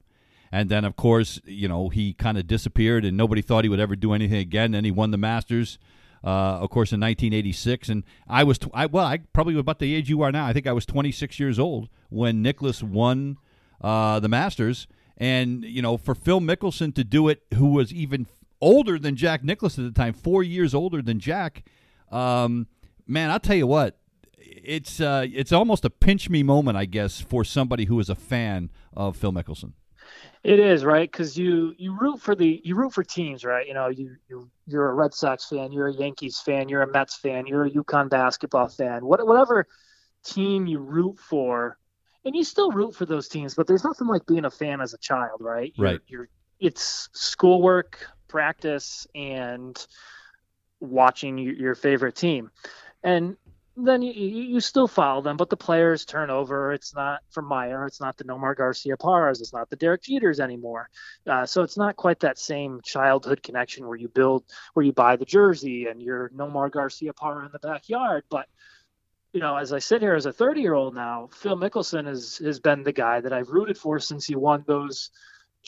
[0.52, 3.80] And then, of course, you know, he kind of disappeared and nobody thought he would
[3.80, 4.70] ever do anything again.
[4.70, 5.78] Then he won the Masters,
[6.26, 7.88] uh, of course, in 1986.
[7.88, 10.44] And I was, tw- I, well, I probably about the age you are now.
[10.44, 13.38] I think I was 26 years old when Nicklaus won
[13.80, 14.88] uh, the Masters.
[15.16, 18.26] And, you know, for Phil Mickelson to do it, who was even
[18.60, 21.64] older than Jack Nicklaus at the time, four years older than Jack,
[22.10, 22.66] um,
[23.06, 23.96] man, I'll tell you what,
[24.38, 28.14] it's uh, it's almost a pinch me moment, I guess, for somebody who is a
[28.14, 29.72] fan of Phil Mickelson.
[30.46, 33.66] It is right because you you root for the you root for teams, right?
[33.66, 36.86] You know, you you you're a Red Sox fan, you're a Yankees fan, you're a
[36.86, 39.66] Mets fan, you're a UConn basketball fan, what, whatever
[40.24, 41.76] team you root for,
[42.24, 43.56] and you still root for those teams.
[43.56, 45.72] But there's nothing like being a fan as a child, right?
[45.74, 46.00] You're, right.
[46.06, 46.28] You're
[46.60, 49.76] it's schoolwork, practice, and
[50.78, 52.52] watching your favorite team,
[53.02, 53.36] and
[53.76, 56.72] then you, you still follow them, but the players turn over.
[56.72, 57.86] It's not for Meyer.
[57.86, 59.40] It's not the Nomar Garciaparras.
[59.40, 60.88] It's not the Derek Jeters anymore.
[61.26, 65.16] Uh, so it's not quite that same childhood connection where you build, where you buy
[65.16, 68.24] the jersey and you're Nomar Garcia Garciaparra in the backyard.
[68.30, 68.46] But
[69.32, 72.38] you know, as I sit here as a 30 year old now, Phil Mickelson has
[72.38, 75.10] has been the guy that I've rooted for since he won those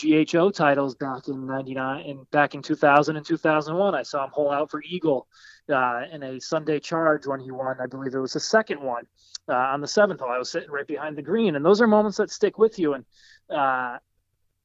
[0.01, 3.95] GHO titles back in '99 and back in 2000 and 2001.
[3.95, 5.27] I saw him hole out for Eagle
[5.69, 7.77] uh, in a Sunday charge when he won.
[7.81, 9.05] I believe it was the second one
[9.49, 10.31] uh, on the seventh hole.
[10.31, 12.95] I was sitting right behind the green, and those are moments that stick with you.
[12.95, 13.05] And
[13.51, 13.99] uh,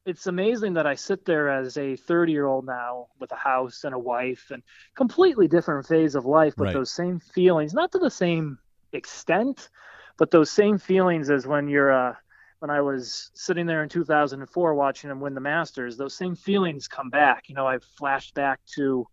[0.06, 3.84] it's amazing that I sit there as a 30 year old now with a house
[3.86, 4.62] and a wife and
[4.96, 6.74] completely different phase of life, but right.
[6.74, 8.60] those same feelings, not to the same
[8.92, 9.70] extent,
[10.18, 12.16] but those same feelings as when you're uh,
[12.64, 16.88] when I was sitting there in 2004 watching him win the Masters, those same feelings
[16.88, 17.50] come back.
[17.50, 19.06] You know, I've flashed back to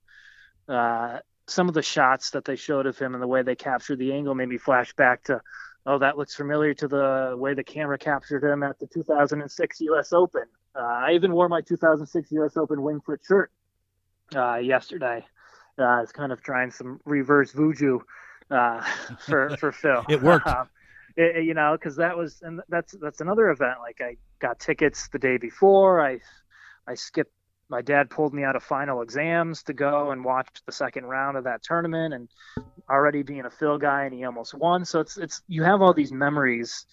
[0.68, 3.98] uh, some of the shots that they showed of him and the way they captured
[3.98, 5.40] the angle made me flash back to,
[5.84, 10.12] oh, that looks familiar to the way the camera captured him at the 2006 U.S.
[10.12, 10.44] Open.
[10.76, 12.56] Uh, I even wore my 2006 U.S.
[12.56, 13.50] Open Winged Foot shirt
[14.32, 15.26] uh, yesterday.
[15.76, 17.98] Uh, I was kind of trying some reverse voodoo
[18.48, 18.80] uh,
[19.26, 20.04] for for Phil.
[20.08, 20.46] it worked.
[21.16, 23.78] It, you know, because that was and that's that's another event.
[23.80, 26.04] Like I got tickets the day before.
[26.04, 26.20] I
[26.86, 27.32] I skipped.
[27.68, 31.36] My dad pulled me out of final exams to go and watch the second round
[31.36, 32.28] of that tournament, and
[32.88, 34.84] already being a Phil guy, and he almost won.
[34.84, 36.86] So it's it's you have all these memories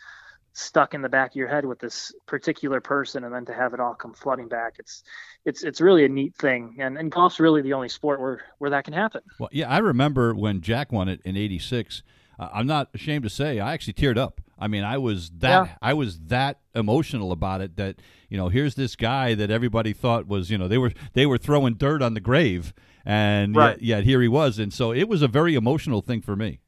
[0.57, 3.75] stuck in the back of your head with this particular person and then to have
[3.75, 5.03] it all come flooding back it's
[5.45, 8.71] it's it's really a neat thing and and golf's really the only sport where where
[8.71, 12.01] that can happen well yeah i remember when jack won it in 86
[12.39, 14.41] uh, I'm not ashamed to say I actually teared up.
[14.59, 15.75] I mean, I was that yeah.
[15.81, 20.27] I was that emotional about it that you know here's this guy that everybody thought
[20.27, 22.73] was you know they were they were throwing dirt on the grave
[23.05, 23.81] and right.
[23.81, 26.59] yet, yet here he was and so it was a very emotional thing for me.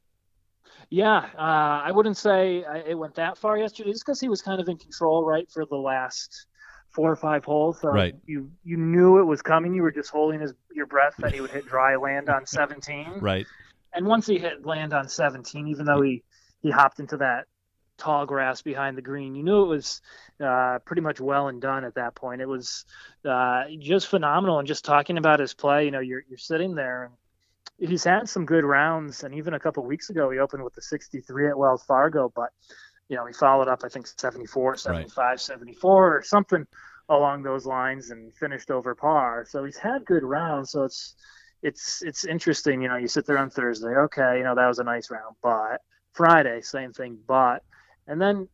[0.91, 4.59] Yeah, uh, I wouldn't say it went that far yesterday, just because he was kind
[4.59, 6.47] of in control, right, for the last
[6.89, 7.79] four or five holes.
[7.79, 8.15] So right.
[8.25, 9.75] You you knew it was coming.
[9.75, 13.19] You were just holding his your breath that he would hit dry land on 17.
[13.19, 13.45] Right
[13.93, 16.23] and once he hit land on 17, even though he
[16.61, 17.45] he hopped into that
[17.97, 20.01] tall grass behind the green, you knew it was
[20.43, 22.41] uh, pretty much well and done at that point.
[22.41, 22.85] It was
[23.25, 24.59] uh, just phenomenal.
[24.59, 27.11] And just talking about his play, you know, you're you're sitting there
[27.79, 29.23] and he's had some good rounds.
[29.23, 32.49] And even a couple weeks ago, he opened with the 63 at Wells Fargo, but
[33.09, 35.39] you know, he followed up, I think 74, 75, right.
[35.39, 36.67] 74 or something
[37.09, 39.45] along those lines and finished over par.
[39.49, 40.71] So he's had good rounds.
[40.71, 41.15] So it's,
[41.61, 42.81] it's it's interesting.
[42.81, 45.35] You know, you sit there on Thursday, okay, you know that was a nice round,
[45.41, 45.81] but
[46.13, 47.63] Friday, same thing, but,
[48.07, 48.47] and then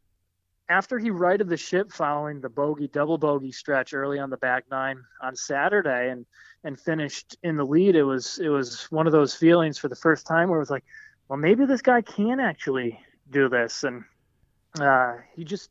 [0.69, 4.65] after he righted the ship following the bogey double bogey stretch early on the back
[4.71, 6.25] nine on Saturday and
[6.63, 9.95] and finished in the lead, it was it was one of those feelings for the
[9.95, 10.83] first time where it was like,
[11.29, 14.03] well, maybe this guy can actually do this, and
[14.79, 15.69] uh, he just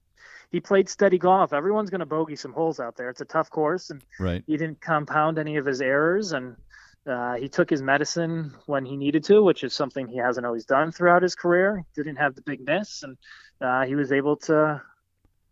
[0.52, 1.52] he played steady golf.
[1.52, 3.10] Everyone's going to bogey some holes out there.
[3.10, 4.44] It's a tough course, and right.
[4.46, 6.54] he didn't compound any of his errors, and
[7.06, 10.64] uh, he took his medicine when he needed to, which is something he hasn't always
[10.64, 11.84] done throughout his career.
[11.94, 13.16] He didn't have the big miss, and
[13.60, 14.80] uh, he was able to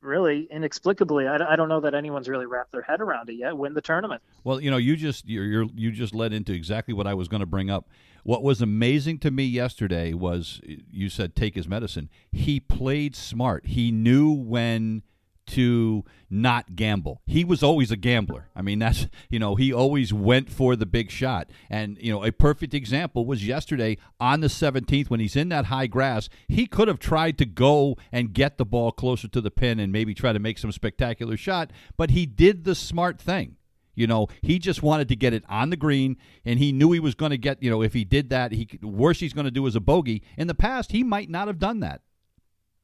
[0.02, 3.56] really inexplicably I, I, don't know that anyone's really wrapped their head around it yet
[3.56, 4.20] win the tournament.
[4.44, 7.28] Well you know you just you're, you're you just led into exactly what i was
[7.28, 7.88] going to bring up.
[8.24, 12.08] What was amazing to me yesterday was you said take his medicine.
[12.30, 13.66] He played smart.
[13.66, 15.02] He knew when
[15.48, 17.20] to not gamble.
[17.26, 18.48] He was always a gambler.
[18.56, 21.50] I mean, that's, you know, he always went for the big shot.
[21.68, 25.66] And, you know, a perfect example was yesterday on the 17th when he's in that
[25.66, 26.28] high grass.
[26.48, 29.92] He could have tried to go and get the ball closer to the pin and
[29.92, 33.56] maybe try to make some spectacular shot, but he did the smart thing.
[33.94, 37.00] You know, he just wanted to get it on the green, and he knew he
[37.00, 37.62] was going to get.
[37.62, 40.22] You know, if he did that, he worst he's going to do is a bogey.
[40.38, 42.00] In the past, he might not have done that.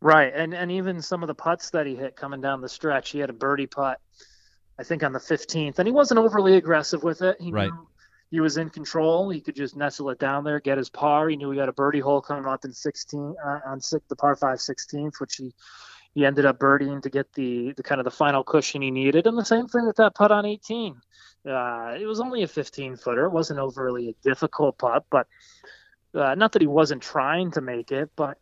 [0.01, 3.11] Right, and and even some of the putts that he hit coming down the stretch,
[3.11, 4.01] he had a birdie putt
[4.79, 7.37] I think on the 15th, and he wasn't overly aggressive with it.
[7.41, 7.71] He right.
[7.71, 7.89] knew
[8.31, 9.29] he was in control.
[9.29, 11.29] He could just nestle it down there, get his par.
[11.29, 14.17] He knew he had a birdie hole coming up in 16 uh, on six, the
[14.17, 15.53] par five 16th, which he
[16.15, 19.27] he ended up birdieing to get the the kind of the final cushion he needed.
[19.27, 21.01] And the same thing with that putt on 18.
[21.47, 23.25] Uh, it was only a 15 footer.
[23.25, 25.27] It wasn't overly a difficult putt, but
[26.15, 28.39] uh, not that he wasn't trying to make it, but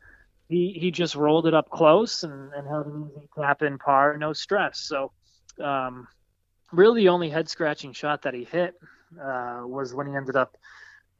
[0.48, 4.16] he he just rolled it up close and, and had an easy tap in par,
[4.16, 4.80] no stress.
[4.80, 5.12] So
[5.62, 6.06] um,
[6.72, 8.74] really the only head scratching shot that he hit
[9.20, 10.56] uh, was when he ended up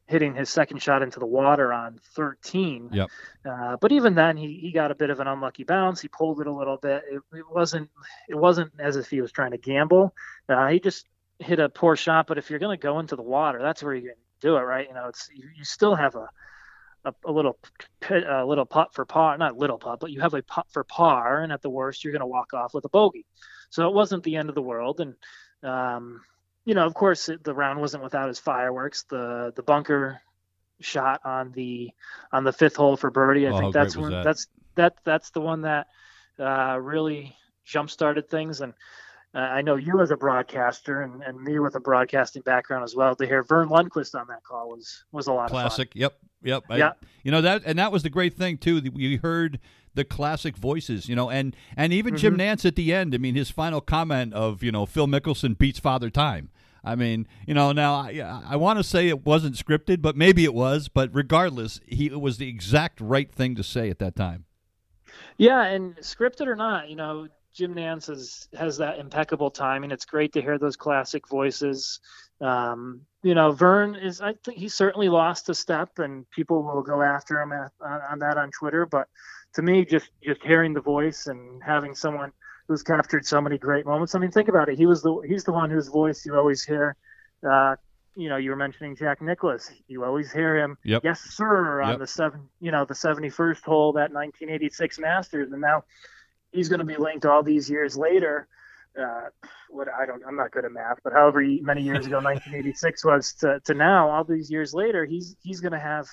[0.07, 2.89] hitting his second shot into the water on 13.
[2.93, 3.09] Yep.
[3.45, 6.01] Uh, but even then, he, he got a bit of an unlucky bounce.
[6.01, 7.03] He pulled it a little bit.
[7.11, 7.89] It, it wasn't
[8.29, 10.15] it wasn't as if he was trying to gamble.
[10.47, 11.05] Uh, he just
[11.39, 12.27] hit a poor shot.
[12.27, 14.61] But if you're going to go into the water, that's where you can do it,
[14.61, 14.87] right?
[14.87, 16.29] You know, it's you, you still have a
[17.05, 17.57] a, a little
[18.09, 21.41] a little putt for par, not little putt, but you have a putt for par,
[21.41, 23.25] and at the worst, you're going to walk off with a bogey.
[23.69, 25.15] So it wasn't the end of the world, and
[25.63, 26.21] um,
[26.65, 29.03] you know, of course, it, the round wasn't without his fireworks.
[29.03, 30.21] The the bunker
[30.79, 31.91] shot on the
[32.31, 33.47] on the fifth hole for birdie.
[33.47, 34.23] I oh, think that's when that?
[34.23, 35.87] that's that that's the one that
[36.39, 38.61] uh, really jump started things.
[38.61, 38.73] And
[39.35, 42.95] uh, I know you as a broadcaster and, and me with a broadcasting background as
[42.95, 43.15] well.
[43.15, 45.91] To hear Verne Lundquist on that call was was a lot classic.
[45.95, 46.63] Yep, yep.
[46.69, 46.89] Yeah.
[46.89, 48.81] I, you know that, and that was the great thing too.
[48.93, 49.59] We heard
[49.93, 52.21] the classic voices, you know, and and even Mm-hmm.
[52.21, 53.13] Jim Nantz at the end.
[53.13, 56.49] I mean, his final comment of you know Phil Mickelson beats Father Time.
[56.83, 60.45] I mean, you know, now I, I want to say it wasn't scripted, but maybe
[60.45, 60.87] it was.
[60.87, 64.45] But regardless, he it was the exact right thing to say at that time.
[65.37, 69.89] Yeah, and scripted or not, you know, Jim Nantz has has that impeccable timing.
[69.89, 71.99] It's great to hear those classic voices.
[72.39, 74.21] Um, you know, Verne is.
[74.21, 78.01] I think he certainly lost a step, and people will go after him at, on,
[78.11, 78.85] on that on Twitter.
[78.85, 79.07] But
[79.55, 82.31] to me, just just hearing the voice and having someone
[82.67, 84.13] who's captured so many great moments.
[84.13, 84.77] I mean, think about it.
[84.77, 86.95] He was the he's the one whose voice you always hear.
[87.47, 87.75] Uh,
[88.15, 89.71] you know, you were mentioning Jack Nicklaus.
[89.87, 91.03] You always hear him, Yep.
[91.03, 91.99] yes, sir, on Yep.
[91.99, 95.83] the seven, you know, the 71st hole that 1986 Masters, and now
[96.51, 98.47] he's going to be linked all these years later.
[98.99, 99.29] Uh,
[99.69, 103.33] what I don't, I'm not good at math, but however many years ago 1986 was
[103.35, 106.07] to, to now, all these years later, he's he's going to have,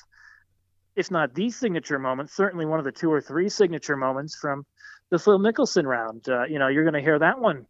[0.95, 4.67] if not the signature moment, certainly one of the two or three signature moments from
[5.11, 6.29] the Phil Mickelson round.
[6.29, 7.67] Uh, you know, you're going to hear that one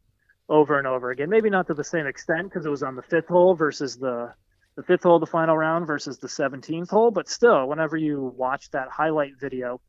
[0.49, 1.31] over and over again.
[1.31, 4.33] Maybe not to the same extent because it was on the fifth hole versus the
[4.77, 7.13] the fifth hole, the final round versus the 17th hole.
[7.13, 9.81] But still, whenever you watch that highlight video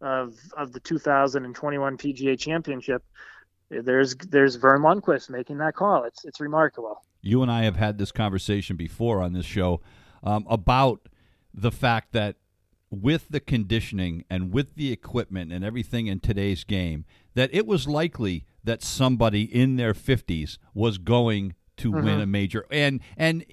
[0.00, 3.02] of of the 2021 PGA Championship,
[3.70, 6.04] there's there's Verne Lundquist making that call.
[6.04, 7.02] It's it's remarkable.
[7.22, 9.80] You and I have had this conversation before on this show
[10.22, 11.08] um, about
[11.52, 12.36] the fact that
[12.90, 17.04] with the conditioning and with the equipment and everything in today's game,
[17.34, 22.64] that it was likely that somebody in their 50s was going to win a major.
[22.70, 23.44] And and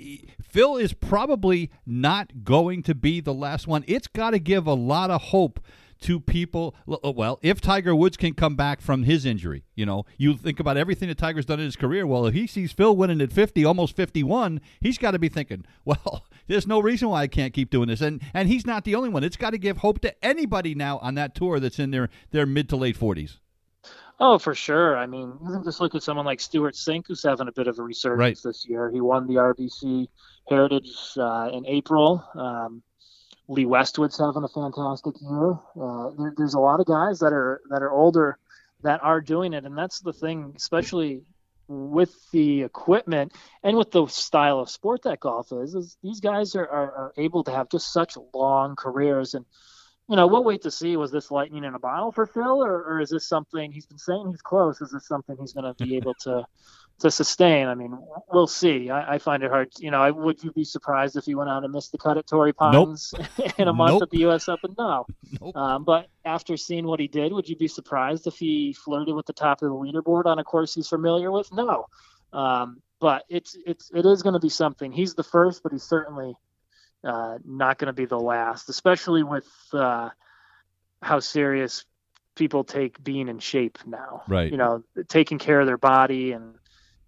[0.41, 3.83] Phil is probably not going to be the last one.
[3.87, 5.59] It's got to give a lot of hope
[6.03, 6.75] to people.
[6.85, 10.77] Well, if Tiger Woods can come back from his injury, you know, you think about
[10.77, 12.05] everything that Tiger's done in his career.
[12.07, 15.65] Well, if he sees Phil winning at 50, almost 51, he's got to be thinking,
[15.85, 18.01] well, there's no reason why I can't keep doing this.
[18.01, 19.23] And and he's not the only one.
[19.23, 22.45] It's got to give hope to anybody now on that tour that's in their their
[22.45, 23.37] mid to late 40s.
[24.19, 24.95] Oh, for sure.
[24.95, 25.33] I mean,
[25.65, 28.37] just look at someone like Stewart Cink, who's having a bit of a resurgence Right.
[28.43, 28.91] this year.
[28.91, 30.07] He won the RBC
[30.49, 32.23] Heritage uh, in April.
[32.35, 32.83] Um,
[33.47, 35.51] Lee Westwood's having a fantastic year.
[35.79, 38.37] Uh, there, there's a lot of guys that are that are older
[38.83, 41.23] that are doing it, and that's the thing, especially
[41.67, 45.75] with the equipment and with the style of sport that golf is.
[45.75, 49.45] Is these guys are, are, are able to have just such long careers and
[50.09, 50.97] you know, we'll wait to see.
[50.97, 53.97] Was this lightning in a bottle for Phil, or, or is this something he's been
[53.97, 54.81] saying he's close?
[54.81, 56.45] Is this something he's going to be able to
[56.99, 57.67] to sustain?
[57.67, 57.97] I mean,
[58.31, 58.89] we'll see.
[58.89, 59.69] I, I find it hard.
[59.79, 62.17] You know, I, would you be surprised if he went out and missed the cut
[62.17, 63.13] at Torrey Pines
[63.57, 64.03] in a month Nope.
[64.03, 64.49] at the U.S.
[64.49, 64.75] Open?
[64.77, 65.05] No.
[65.41, 65.55] Nope.
[65.55, 69.25] Um, but after seeing what he did, would you be surprised if he flirted with
[69.25, 71.51] the top of the leaderboard on a course he's familiar with?
[71.51, 71.87] No.
[72.31, 74.91] Um, but it's it's it is going to be something.
[74.91, 76.35] He's the first, but he's certainly
[77.03, 80.09] uh, not going to be the last, especially with uh,
[81.01, 81.85] how serious
[82.35, 84.23] people take being in shape now.
[84.27, 84.51] Right.
[84.51, 86.55] You know, taking care of their body and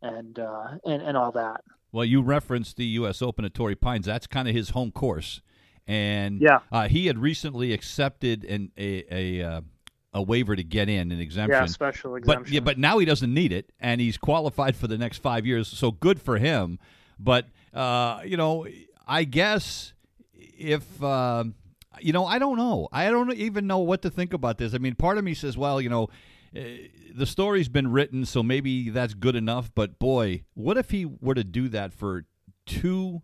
[0.02, 1.62] and uh, and and all that.
[1.92, 3.22] Well, you referenced the U.S.
[3.22, 4.06] Open at Torrey Pines.
[4.06, 5.42] That's kind of his home course,
[5.88, 6.60] and Yeah.
[6.72, 9.62] uh, he had recently accepted an, a a, uh,
[10.14, 11.52] a waiver to get in, an exemption.
[11.58, 12.44] Yeah, special exemption.
[12.44, 15.46] But yeah, but now he doesn't need it, and he's qualified for the next five
[15.46, 15.70] years.
[15.70, 16.80] So good for him.
[17.18, 18.68] But uh, you know,
[19.08, 19.94] I guess
[20.34, 21.46] if uh,
[22.00, 22.88] you know, I don't know.
[22.92, 24.74] I don't even know what to think about this.
[24.74, 26.10] I mean, part of me says, well, you know,
[26.56, 26.62] uh,
[27.14, 29.72] the story's been written, so maybe that's good enough.
[29.74, 32.26] But boy, what if he were to do that for
[32.66, 33.22] two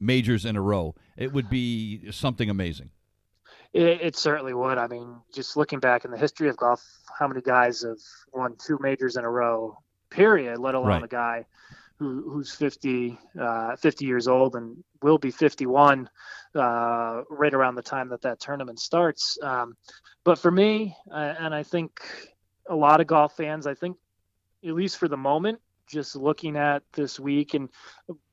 [0.00, 0.94] majors in a row?
[1.16, 2.90] It would be something amazing.
[3.72, 4.78] It, it, certainly would.
[4.78, 6.82] I mean, just looking back in the history of golf,
[7.18, 7.98] how many guys have
[8.32, 9.78] won two majors in a row?
[10.08, 10.58] Period.
[10.58, 11.02] Let alone right.
[11.02, 11.44] a guy
[11.98, 16.08] who, who's 50, uh, 50 years old and will be 51
[16.54, 19.38] uh, right around the time that that tournament starts.
[19.42, 19.76] Um,
[20.24, 22.00] but for me, uh, and I think
[22.68, 23.96] a lot of golf fans, I think,
[24.64, 27.68] at least for the moment, just looking at this week and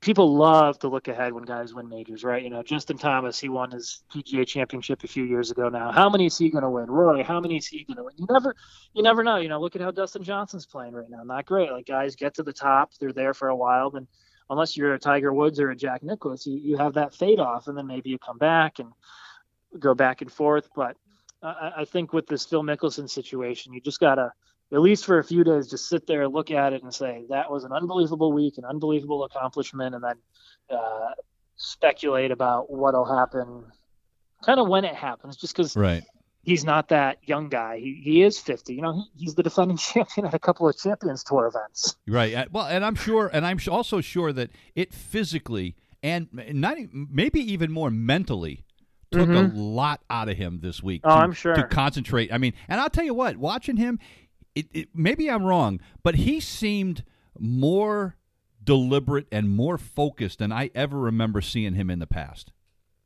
[0.02, 2.44] people love to look ahead when guys win majors, right?
[2.44, 5.92] You know, Justin Thomas, he won his PGA championship a few years ago now.
[5.92, 6.90] How many is he going to win?
[6.90, 8.14] Rory, how many is he going to win?
[8.18, 8.56] You never,
[8.94, 9.38] you never know.
[9.38, 11.24] You know, look at how Dustin Johnson's playing right now.
[11.24, 11.72] Not great.
[11.72, 14.08] Like guys get to the top, they're there for a while, then
[14.50, 17.68] unless you're a Tiger Woods or a Jack Nicklaus, you, you have that fade off
[17.68, 18.92] and then maybe you come back and
[19.80, 20.70] go back and forth.
[20.76, 20.98] But
[21.42, 24.32] I, I think with this Phil Mickelson situation, you just got to–
[24.72, 27.52] at least for a few days, just sit there, look at it, and say that
[27.52, 30.16] was an unbelievable week, an unbelievable accomplishment, and then
[30.70, 31.10] uh,
[31.56, 33.66] speculate about what'll happen,
[34.44, 36.04] kind of when it happens, just because right.
[36.42, 37.78] he's not that young guy.
[37.80, 38.74] He, he is 50.
[38.74, 41.96] You know, he, he's the defending champion at a couple of Champions Tour events.
[42.08, 42.52] Right.
[42.52, 47.72] Well, and I'm sure, and I'm also sure that it physically and not maybe even
[47.72, 48.66] more mentally
[49.12, 49.56] took mm-hmm.
[49.56, 51.02] a lot out of him this week.
[51.04, 52.34] Oh, to, I'm sure to concentrate.
[52.34, 54.00] I mean, and I'll tell you what, watching him,
[54.56, 57.04] it, it, maybe I'm wrong, but he seemed
[57.38, 58.16] more
[58.64, 62.52] deliberate and more focused than I ever remember seeing him in the past.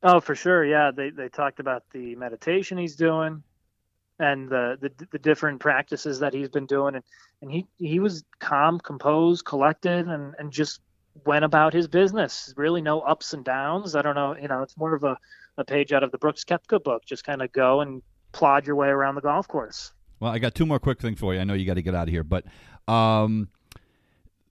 [0.03, 0.63] Oh, for sure.
[0.63, 3.43] Yeah, they they talked about the meditation he's doing
[4.19, 7.03] and the the, the different practices that he's been doing and,
[7.41, 10.81] and he he was calm, composed, collected and and just
[11.25, 12.53] went about his business.
[12.57, 13.95] Really no ups and downs.
[13.95, 15.17] I don't know, you know, it's more of a
[15.57, 17.03] a page out of the Brooks Koepka book.
[17.05, 19.91] Just kind of go and plod your way around the golf course.
[20.19, 21.39] Well, I got two more quick things for you.
[21.39, 22.45] I know you got to get out of here, but
[22.87, 23.49] um,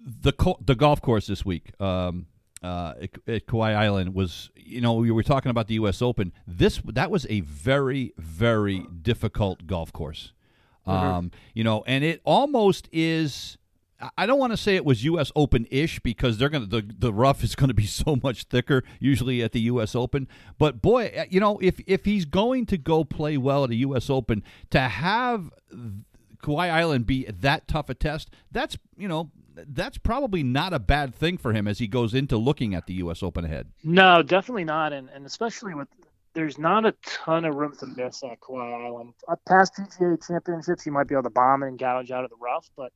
[0.01, 2.27] the co- the golf course this week um,
[2.63, 6.01] uh, at, at Kiawah Island was, you know, we were talking about the U.S.
[6.01, 6.33] Open.
[6.47, 10.33] This that was a very very difficult golf course.
[10.87, 11.07] Mm-hmm.
[11.07, 13.59] Um, you know, and it almost is
[14.17, 15.33] I don't want to say it was U.S.
[15.35, 18.85] Open ish because they're gonna the the rough is going to be so much thicker
[19.01, 19.95] usually at the U.S.
[19.95, 20.29] Open.
[20.59, 23.77] But boy, uh, you know if if he's going to go play well at a
[23.77, 24.11] U.S.
[24.11, 25.51] Open, to have
[26.43, 31.15] Kiawah Island be that tough a test, that's you know that's probably not a bad
[31.15, 33.23] thing for him as he goes into looking at the U.S.
[33.23, 33.69] Open ahead.
[33.83, 35.89] No, definitely not, and and especially with
[36.35, 39.15] there's not a ton of room to miss at Kiawah Island.
[39.49, 42.37] Past PGA championships, you might be able to bomb it and gouge out of the
[42.37, 42.93] rough, but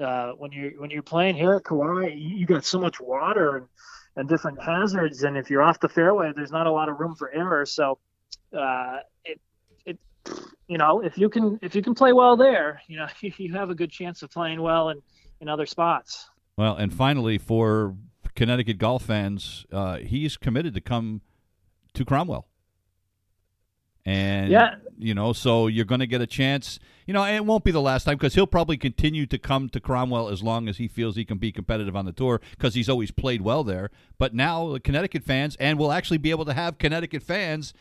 [0.00, 3.66] uh, when you're when you're playing here at Kiawah, you got so much water and,
[4.16, 7.14] and different hazards, and if you're off the fairway, there's not a lot of room
[7.14, 7.66] for error.
[7.66, 7.98] So,
[8.56, 9.40] uh, it
[9.84, 9.98] it
[10.66, 13.70] you know if you can if you can play well there, you know you have
[13.70, 15.02] a good chance of playing well in
[15.40, 16.28] in other spots.
[16.56, 17.96] Well, and finally for
[18.34, 21.22] Connecticut golf fans, uh, he's committed to come
[21.94, 22.49] to Cromwell.
[24.04, 24.76] And yeah.
[24.98, 26.78] you know, so you're going to get a chance.
[27.06, 29.68] You know, and it won't be the last time because he'll probably continue to come
[29.70, 32.74] to Cromwell as long as he feels he can be competitive on the tour because
[32.74, 33.90] he's always played well there.
[34.16, 37.74] But now the Connecticut fans, and we'll actually be able to have Connecticut fans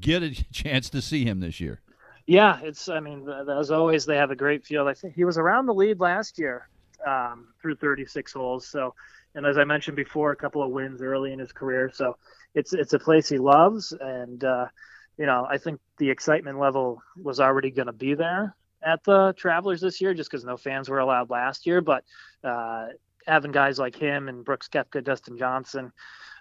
[0.00, 1.80] get a chance to see him this year.
[2.26, 2.88] Yeah, it's.
[2.88, 4.88] I mean, as always, they have a great field.
[4.88, 6.68] I think he was around the lead last year
[7.06, 8.66] um, through 36 holes.
[8.66, 8.94] So,
[9.34, 11.90] and as I mentioned before, a couple of wins early in his career.
[11.92, 12.16] So,
[12.54, 14.66] it's it's a place he loves, and uh,
[15.18, 19.34] you know, I think the excitement level was already going to be there at the
[19.36, 21.80] Travelers this year, just because no fans were allowed last year.
[21.80, 22.04] But
[22.42, 22.88] uh,
[23.26, 25.92] having guys like him and Brooks Koepka, Dustin Johnson,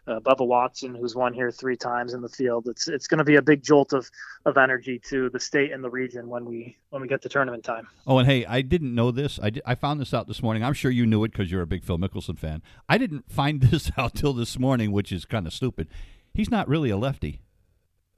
[0.05, 3.23] uh, Bubba Watson, who's won here three times in the field, it's it's going to
[3.23, 4.09] be a big jolt of,
[4.45, 7.63] of energy to the state and the region when we when we get to tournament
[7.63, 7.87] time.
[8.05, 9.39] Oh, and hey, I didn't know this.
[9.41, 10.63] I, I found this out this morning.
[10.63, 12.61] I'm sure you knew it because you're a big Phil Mickelson fan.
[12.89, 15.87] I didn't find this out till this morning, which is kind of stupid.
[16.33, 17.41] He's not really a lefty.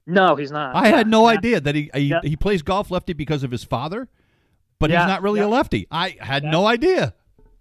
[0.08, 0.76] No, he's not.
[0.76, 1.38] I had no yeah.
[1.38, 2.20] idea that he he, yeah.
[2.24, 4.08] he, plays golf lefty because of his father,
[4.80, 5.88] but yeah, he's not really a lefty.
[5.90, 7.16] I had no idea.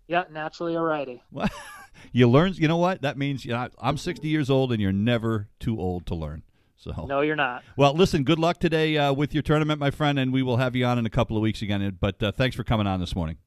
[0.07, 1.23] Yeah, naturally a righty.
[2.13, 2.53] you learn.
[2.55, 3.03] You know what?
[3.03, 6.43] That means you know, I'm 60 years old, and you're never too old to learn.
[6.77, 7.63] So no, you're not.
[7.79, 8.25] Well, listen.
[8.25, 10.99] Good luck today uh, with your tournament, my friend, and we will have you on
[10.99, 11.97] in a couple of weeks again.
[11.99, 13.39] But uh, thanks for coming on this morning.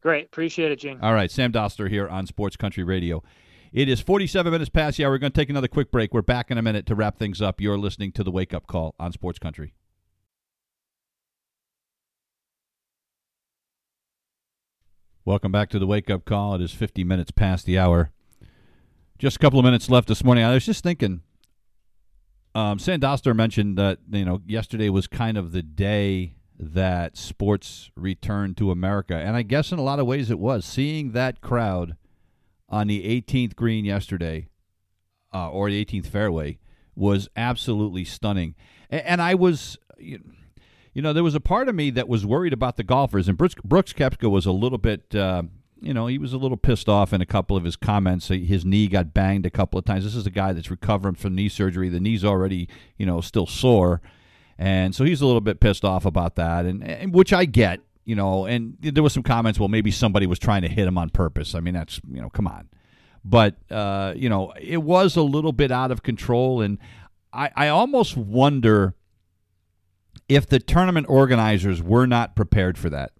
[0.00, 0.98] Great, appreciate it, Gene.
[1.02, 3.22] All right, Sam Dostler here on Sports Country Radio.
[3.72, 5.10] It is 47 minutes past the hour.
[5.10, 6.14] We're going to take another quick break.
[6.14, 7.60] We're back in a minute to wrap things up.
[7.60, 9.74] You're listening to the Wake Up Call on Sports Country.
[15.26, 16.54] Welcome back to the Wake Up Call.
[16.54, 18.10] It is 50 minutes past the hour.
[19.18, 20.44] Just a couple of minutes left this morning.
[20.44, 21.20] I was just thinking.
[22.54, 28.56] Um, Sandoster mentioned that you know yesterday was kind of the day that sports returned
[28.56, 29.14] to America.
[29.14, 30.64] And I guess in a lot of ways it was.
[30.64, 31.96] Seeing that crowd
[32.68, 34.48] on the 18th green yesterday,
[35.32, 36.58] uh, or the 18th fairway,
[36.94, 38.54] was absolutely stunning.
[38.90, 39.78] And, and I was.
[40.94, 43.38] You, know, there was a part of me that was worried about the golfers, and
[43.38, 45.42] Brooks, Brooks Koepka was a little bit, uh,
[45.80, 48.28] you know, he was a little pissed off in a couple of his comments.
[48.28, 50.04] His knee got banged a couple of times.
[50.04, 51.88] This is a guy that's recovering from knee surgery.
[51.88, 54.00] The knee's already, you know, still sore.
[54.58, 57.80] And so he's a little bit pissed off about that, and, and which I get,
[58.08, 58.46] you know.
[58.46, 61.54] And there was some comments, well, maybe somebody was trying to hit him on purpose.
[61.54, 62.68] I mean, that's you know, come on.
[63.24, 66.78] But uh, you know, it was a little bit out of control, and
[67.32, 68.94] I, I almost wonder
[70.28, 73.12] if the tournament organizers were not prepared for that.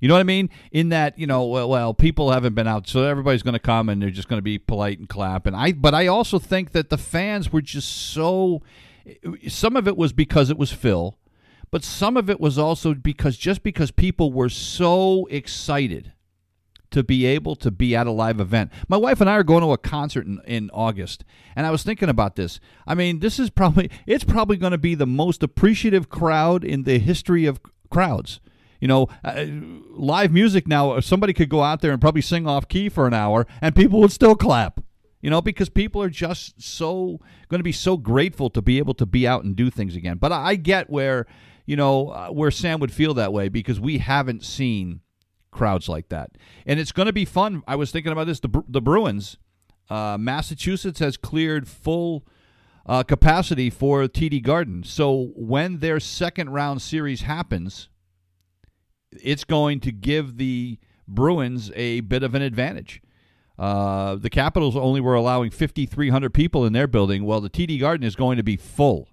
[0.00, 0.48] You know what I mean?
[0.70, 3.88] In that, you know, well, well people haven't been out, so everybody's going to come
[3.88, 5.44] and they're just going to be polite and clap.
[5.46, 8.62] And I, but I also think that the fans were just so
[9.48, 11.18] some of it was because it was Phil,
[11.70, 16.12] but some of it was also because just because people were so excited
[16.90, 18.72] to be able to be at a live event.
[18.88, 21.82] My wife and I are going to a concert in, in August, and I was
[21.82, 22.60] thinking about this.
[22.86, 26.84] I mean, this is probably it's probably going to be the most appreciative crowd in
[26.84, 27.60] the history of
[27.90, 28.40] crowds.
[28.80, 29.44] You know, uh,
[29.90, 33.14] live music now, somebody could go out there and probably sing off key for an
[33.14, 34.80] hour, and people would still clap
[35.20, 38.94] you know, because people are just so going to be so grateful to be able
[38.94, 40.16] to be out and do things again.
[40.18, 41.26] But I get where,
[41.68, 45.02] you know, uh, where Sam would feel that way because we haven't seen
[45.50, 46.30] crowds like that.
[46.64, 47.62] And it's going to be fun.
[47.68, 49.36] I was thinking about this the, the Bruins,
[49.90, 52.26] uh, Massachusetts has cleared full
[52.86, 54.82] uh, capacity for TD Garden.
[54.82, 57.90] So when their second round series happens,
[59.12, 63.02] it's going to give the Bruins a bit of an advantage
[63.58, 67.24] uh, the Capitals only were allowing 5,300 people in their building.
[67.24, 69.08] Well, the TD Garden is going to be full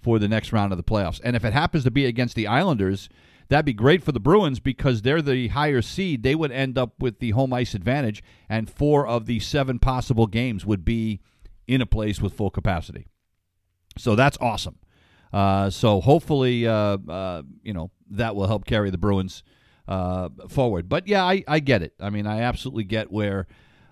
[0.00, 1.20] for the next round of the playoffs.
[1.22, 3.08] And if it happens to be against the Islanders,
[3.48, 6.22] that'd be great for the Bruins because they're the higher seed.
[6.22, 10.26] They would end up with the home ice advantage, and four of the seven possible
[10.26, 11.20] games would be
[11.66, 13.06] in a place with full capacity.
[13.98, 14.78] So that's awesome.
[15.32, 19.42] Uh, so hopefully, uh, uh you know, that will help carry the Bruins
[19.86, 20.88] uh, forward.
[20.88, 21.94] But yeah, I, I get it.
[22.00, 23.46] I mean, I absolutely get where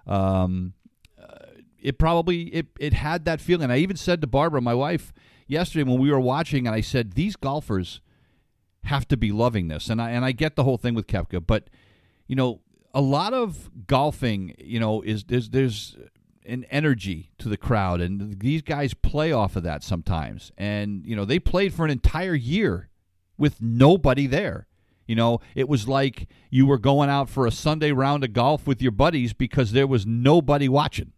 [0.07, 0.73] um,
[1.21, 1.45] uh,
[1.81, 3.71] it probably it it had that feeling.
[3.71, 5.13] I even said to Barbara, my wife,
[5.49, 8.01] yesterday when we were watching, and I said these golfers
[8.85, 11.45] have to be loving this, and I and I get the whole thing with Koepka,
[11.47, 11.69] but
[12.27, 12.61] you know,
[12.95, 15.97] a lot of golfing, you know, is there's there's
[16.47, 20.51] an energy to the crowd and these guys play off of that sometimes.
[20.57, 22.89] And you know they played for an entire year
[23.37, 24.67] with nobody there.
[25.07, 28.67] You know, it was like you were going out for a Sunday round of golf
[28.67, 31.13] with your buddies because there was nobody watching.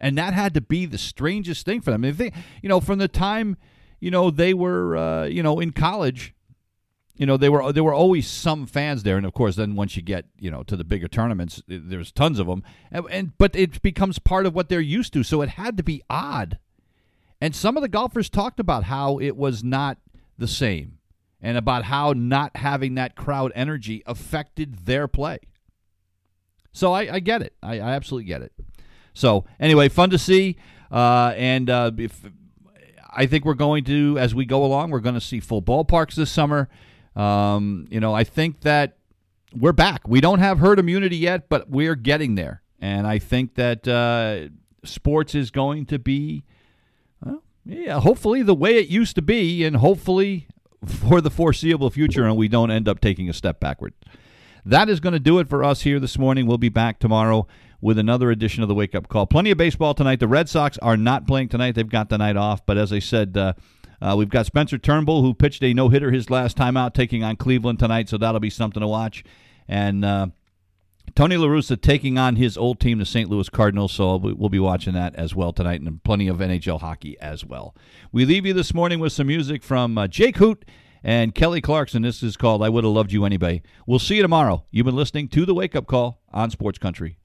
[0.00, 2.04] And that had to be the strangest thing for them.
[2.04, 2.32] I mean, they,
[2.62, 3.56] you know, from the time,
[4.00, 6.34] you know, they were, uh, you know, in college,
[7.16, 9.96] you know, they were there were always some fans there, and of course, then once
[9.96, 13.56] you get, you know, to the bigger tournaments, there's tons of them, and, and but
[13.56, 15.24] it becomes part of what they're used to.
[15.24, 16.58] So it had to be odd.
[17.40, 19.98] And some of the golfers talked about how it was not
[20.38, 20.98] the same
[21.40, 25.38] and about how not having that crowd energy affected their play.
[26.72, 27.54] So I, I get it.
[27.62, 28.52] I, I, absolutely get it.
[29.14, 30.56] So anyway, fun to see.
[30.90, 32.20] Uh, and uh, if
[33.10, 36.14] I think we're going to, as we go along, we're going to see full ballparks
[36.14, 36.68] this summer.
[37.16, 38.96] Um, you know, I think that
[39.54, 40.06] we're back.
[40.06, 42.62] We don't have herd immunity yet, but we're getting there.
[42.80, 44.48] And I think that uh,
[44.84, 46.44] sports is going to be,
[47.24, 50.46] well, yeah, hopefully the way it used to be, and hopefully
[50.86, 53.94] for the foreseeable future and we don't end up taking a step backward.
[54.64, 56.46] That is going to do it for us here this morning.
[56.46, 57.46] We'll be back tomorrow
[57.80, 59.26] with another edition of the Wake Up Call.
[59.26, 60.20] Plenty of baseball tonight.
[60.20, 61.74] The Red Sox are not playing tonight.
[61.74, 62.64] They've got the night off.
[62.66, 63.52] But as I said, uh,
[64.00, 67.22] uh, we've got Spencer Turnbull, who pitched a no hitter his last time out, taking
[67.22, 68.08] on Cleveland tonight.
[68.08, 69.24] So that'll be something to watch.
[69.68, 70.28] And uh,
[71.14, 73.28] Tony La Russa taking on his old team, the St.
[73.28, 73.92] Louis Cardinals.
[73.92, 77.74] So we'll be watching that as well tonight, and plenty of NHL hockey as well.
[78.12, 80.64] We leave you this morning with some music from uh, Jake Hoot
[81.02, 82.02] and Kelly Clarkson.
[82.02, 84.64] This is called "I Would Have Loved You Anyway." We'll see you tomorrow.
[84.70, 87.18] You've been listening to the Wake Up Call on Sports Country.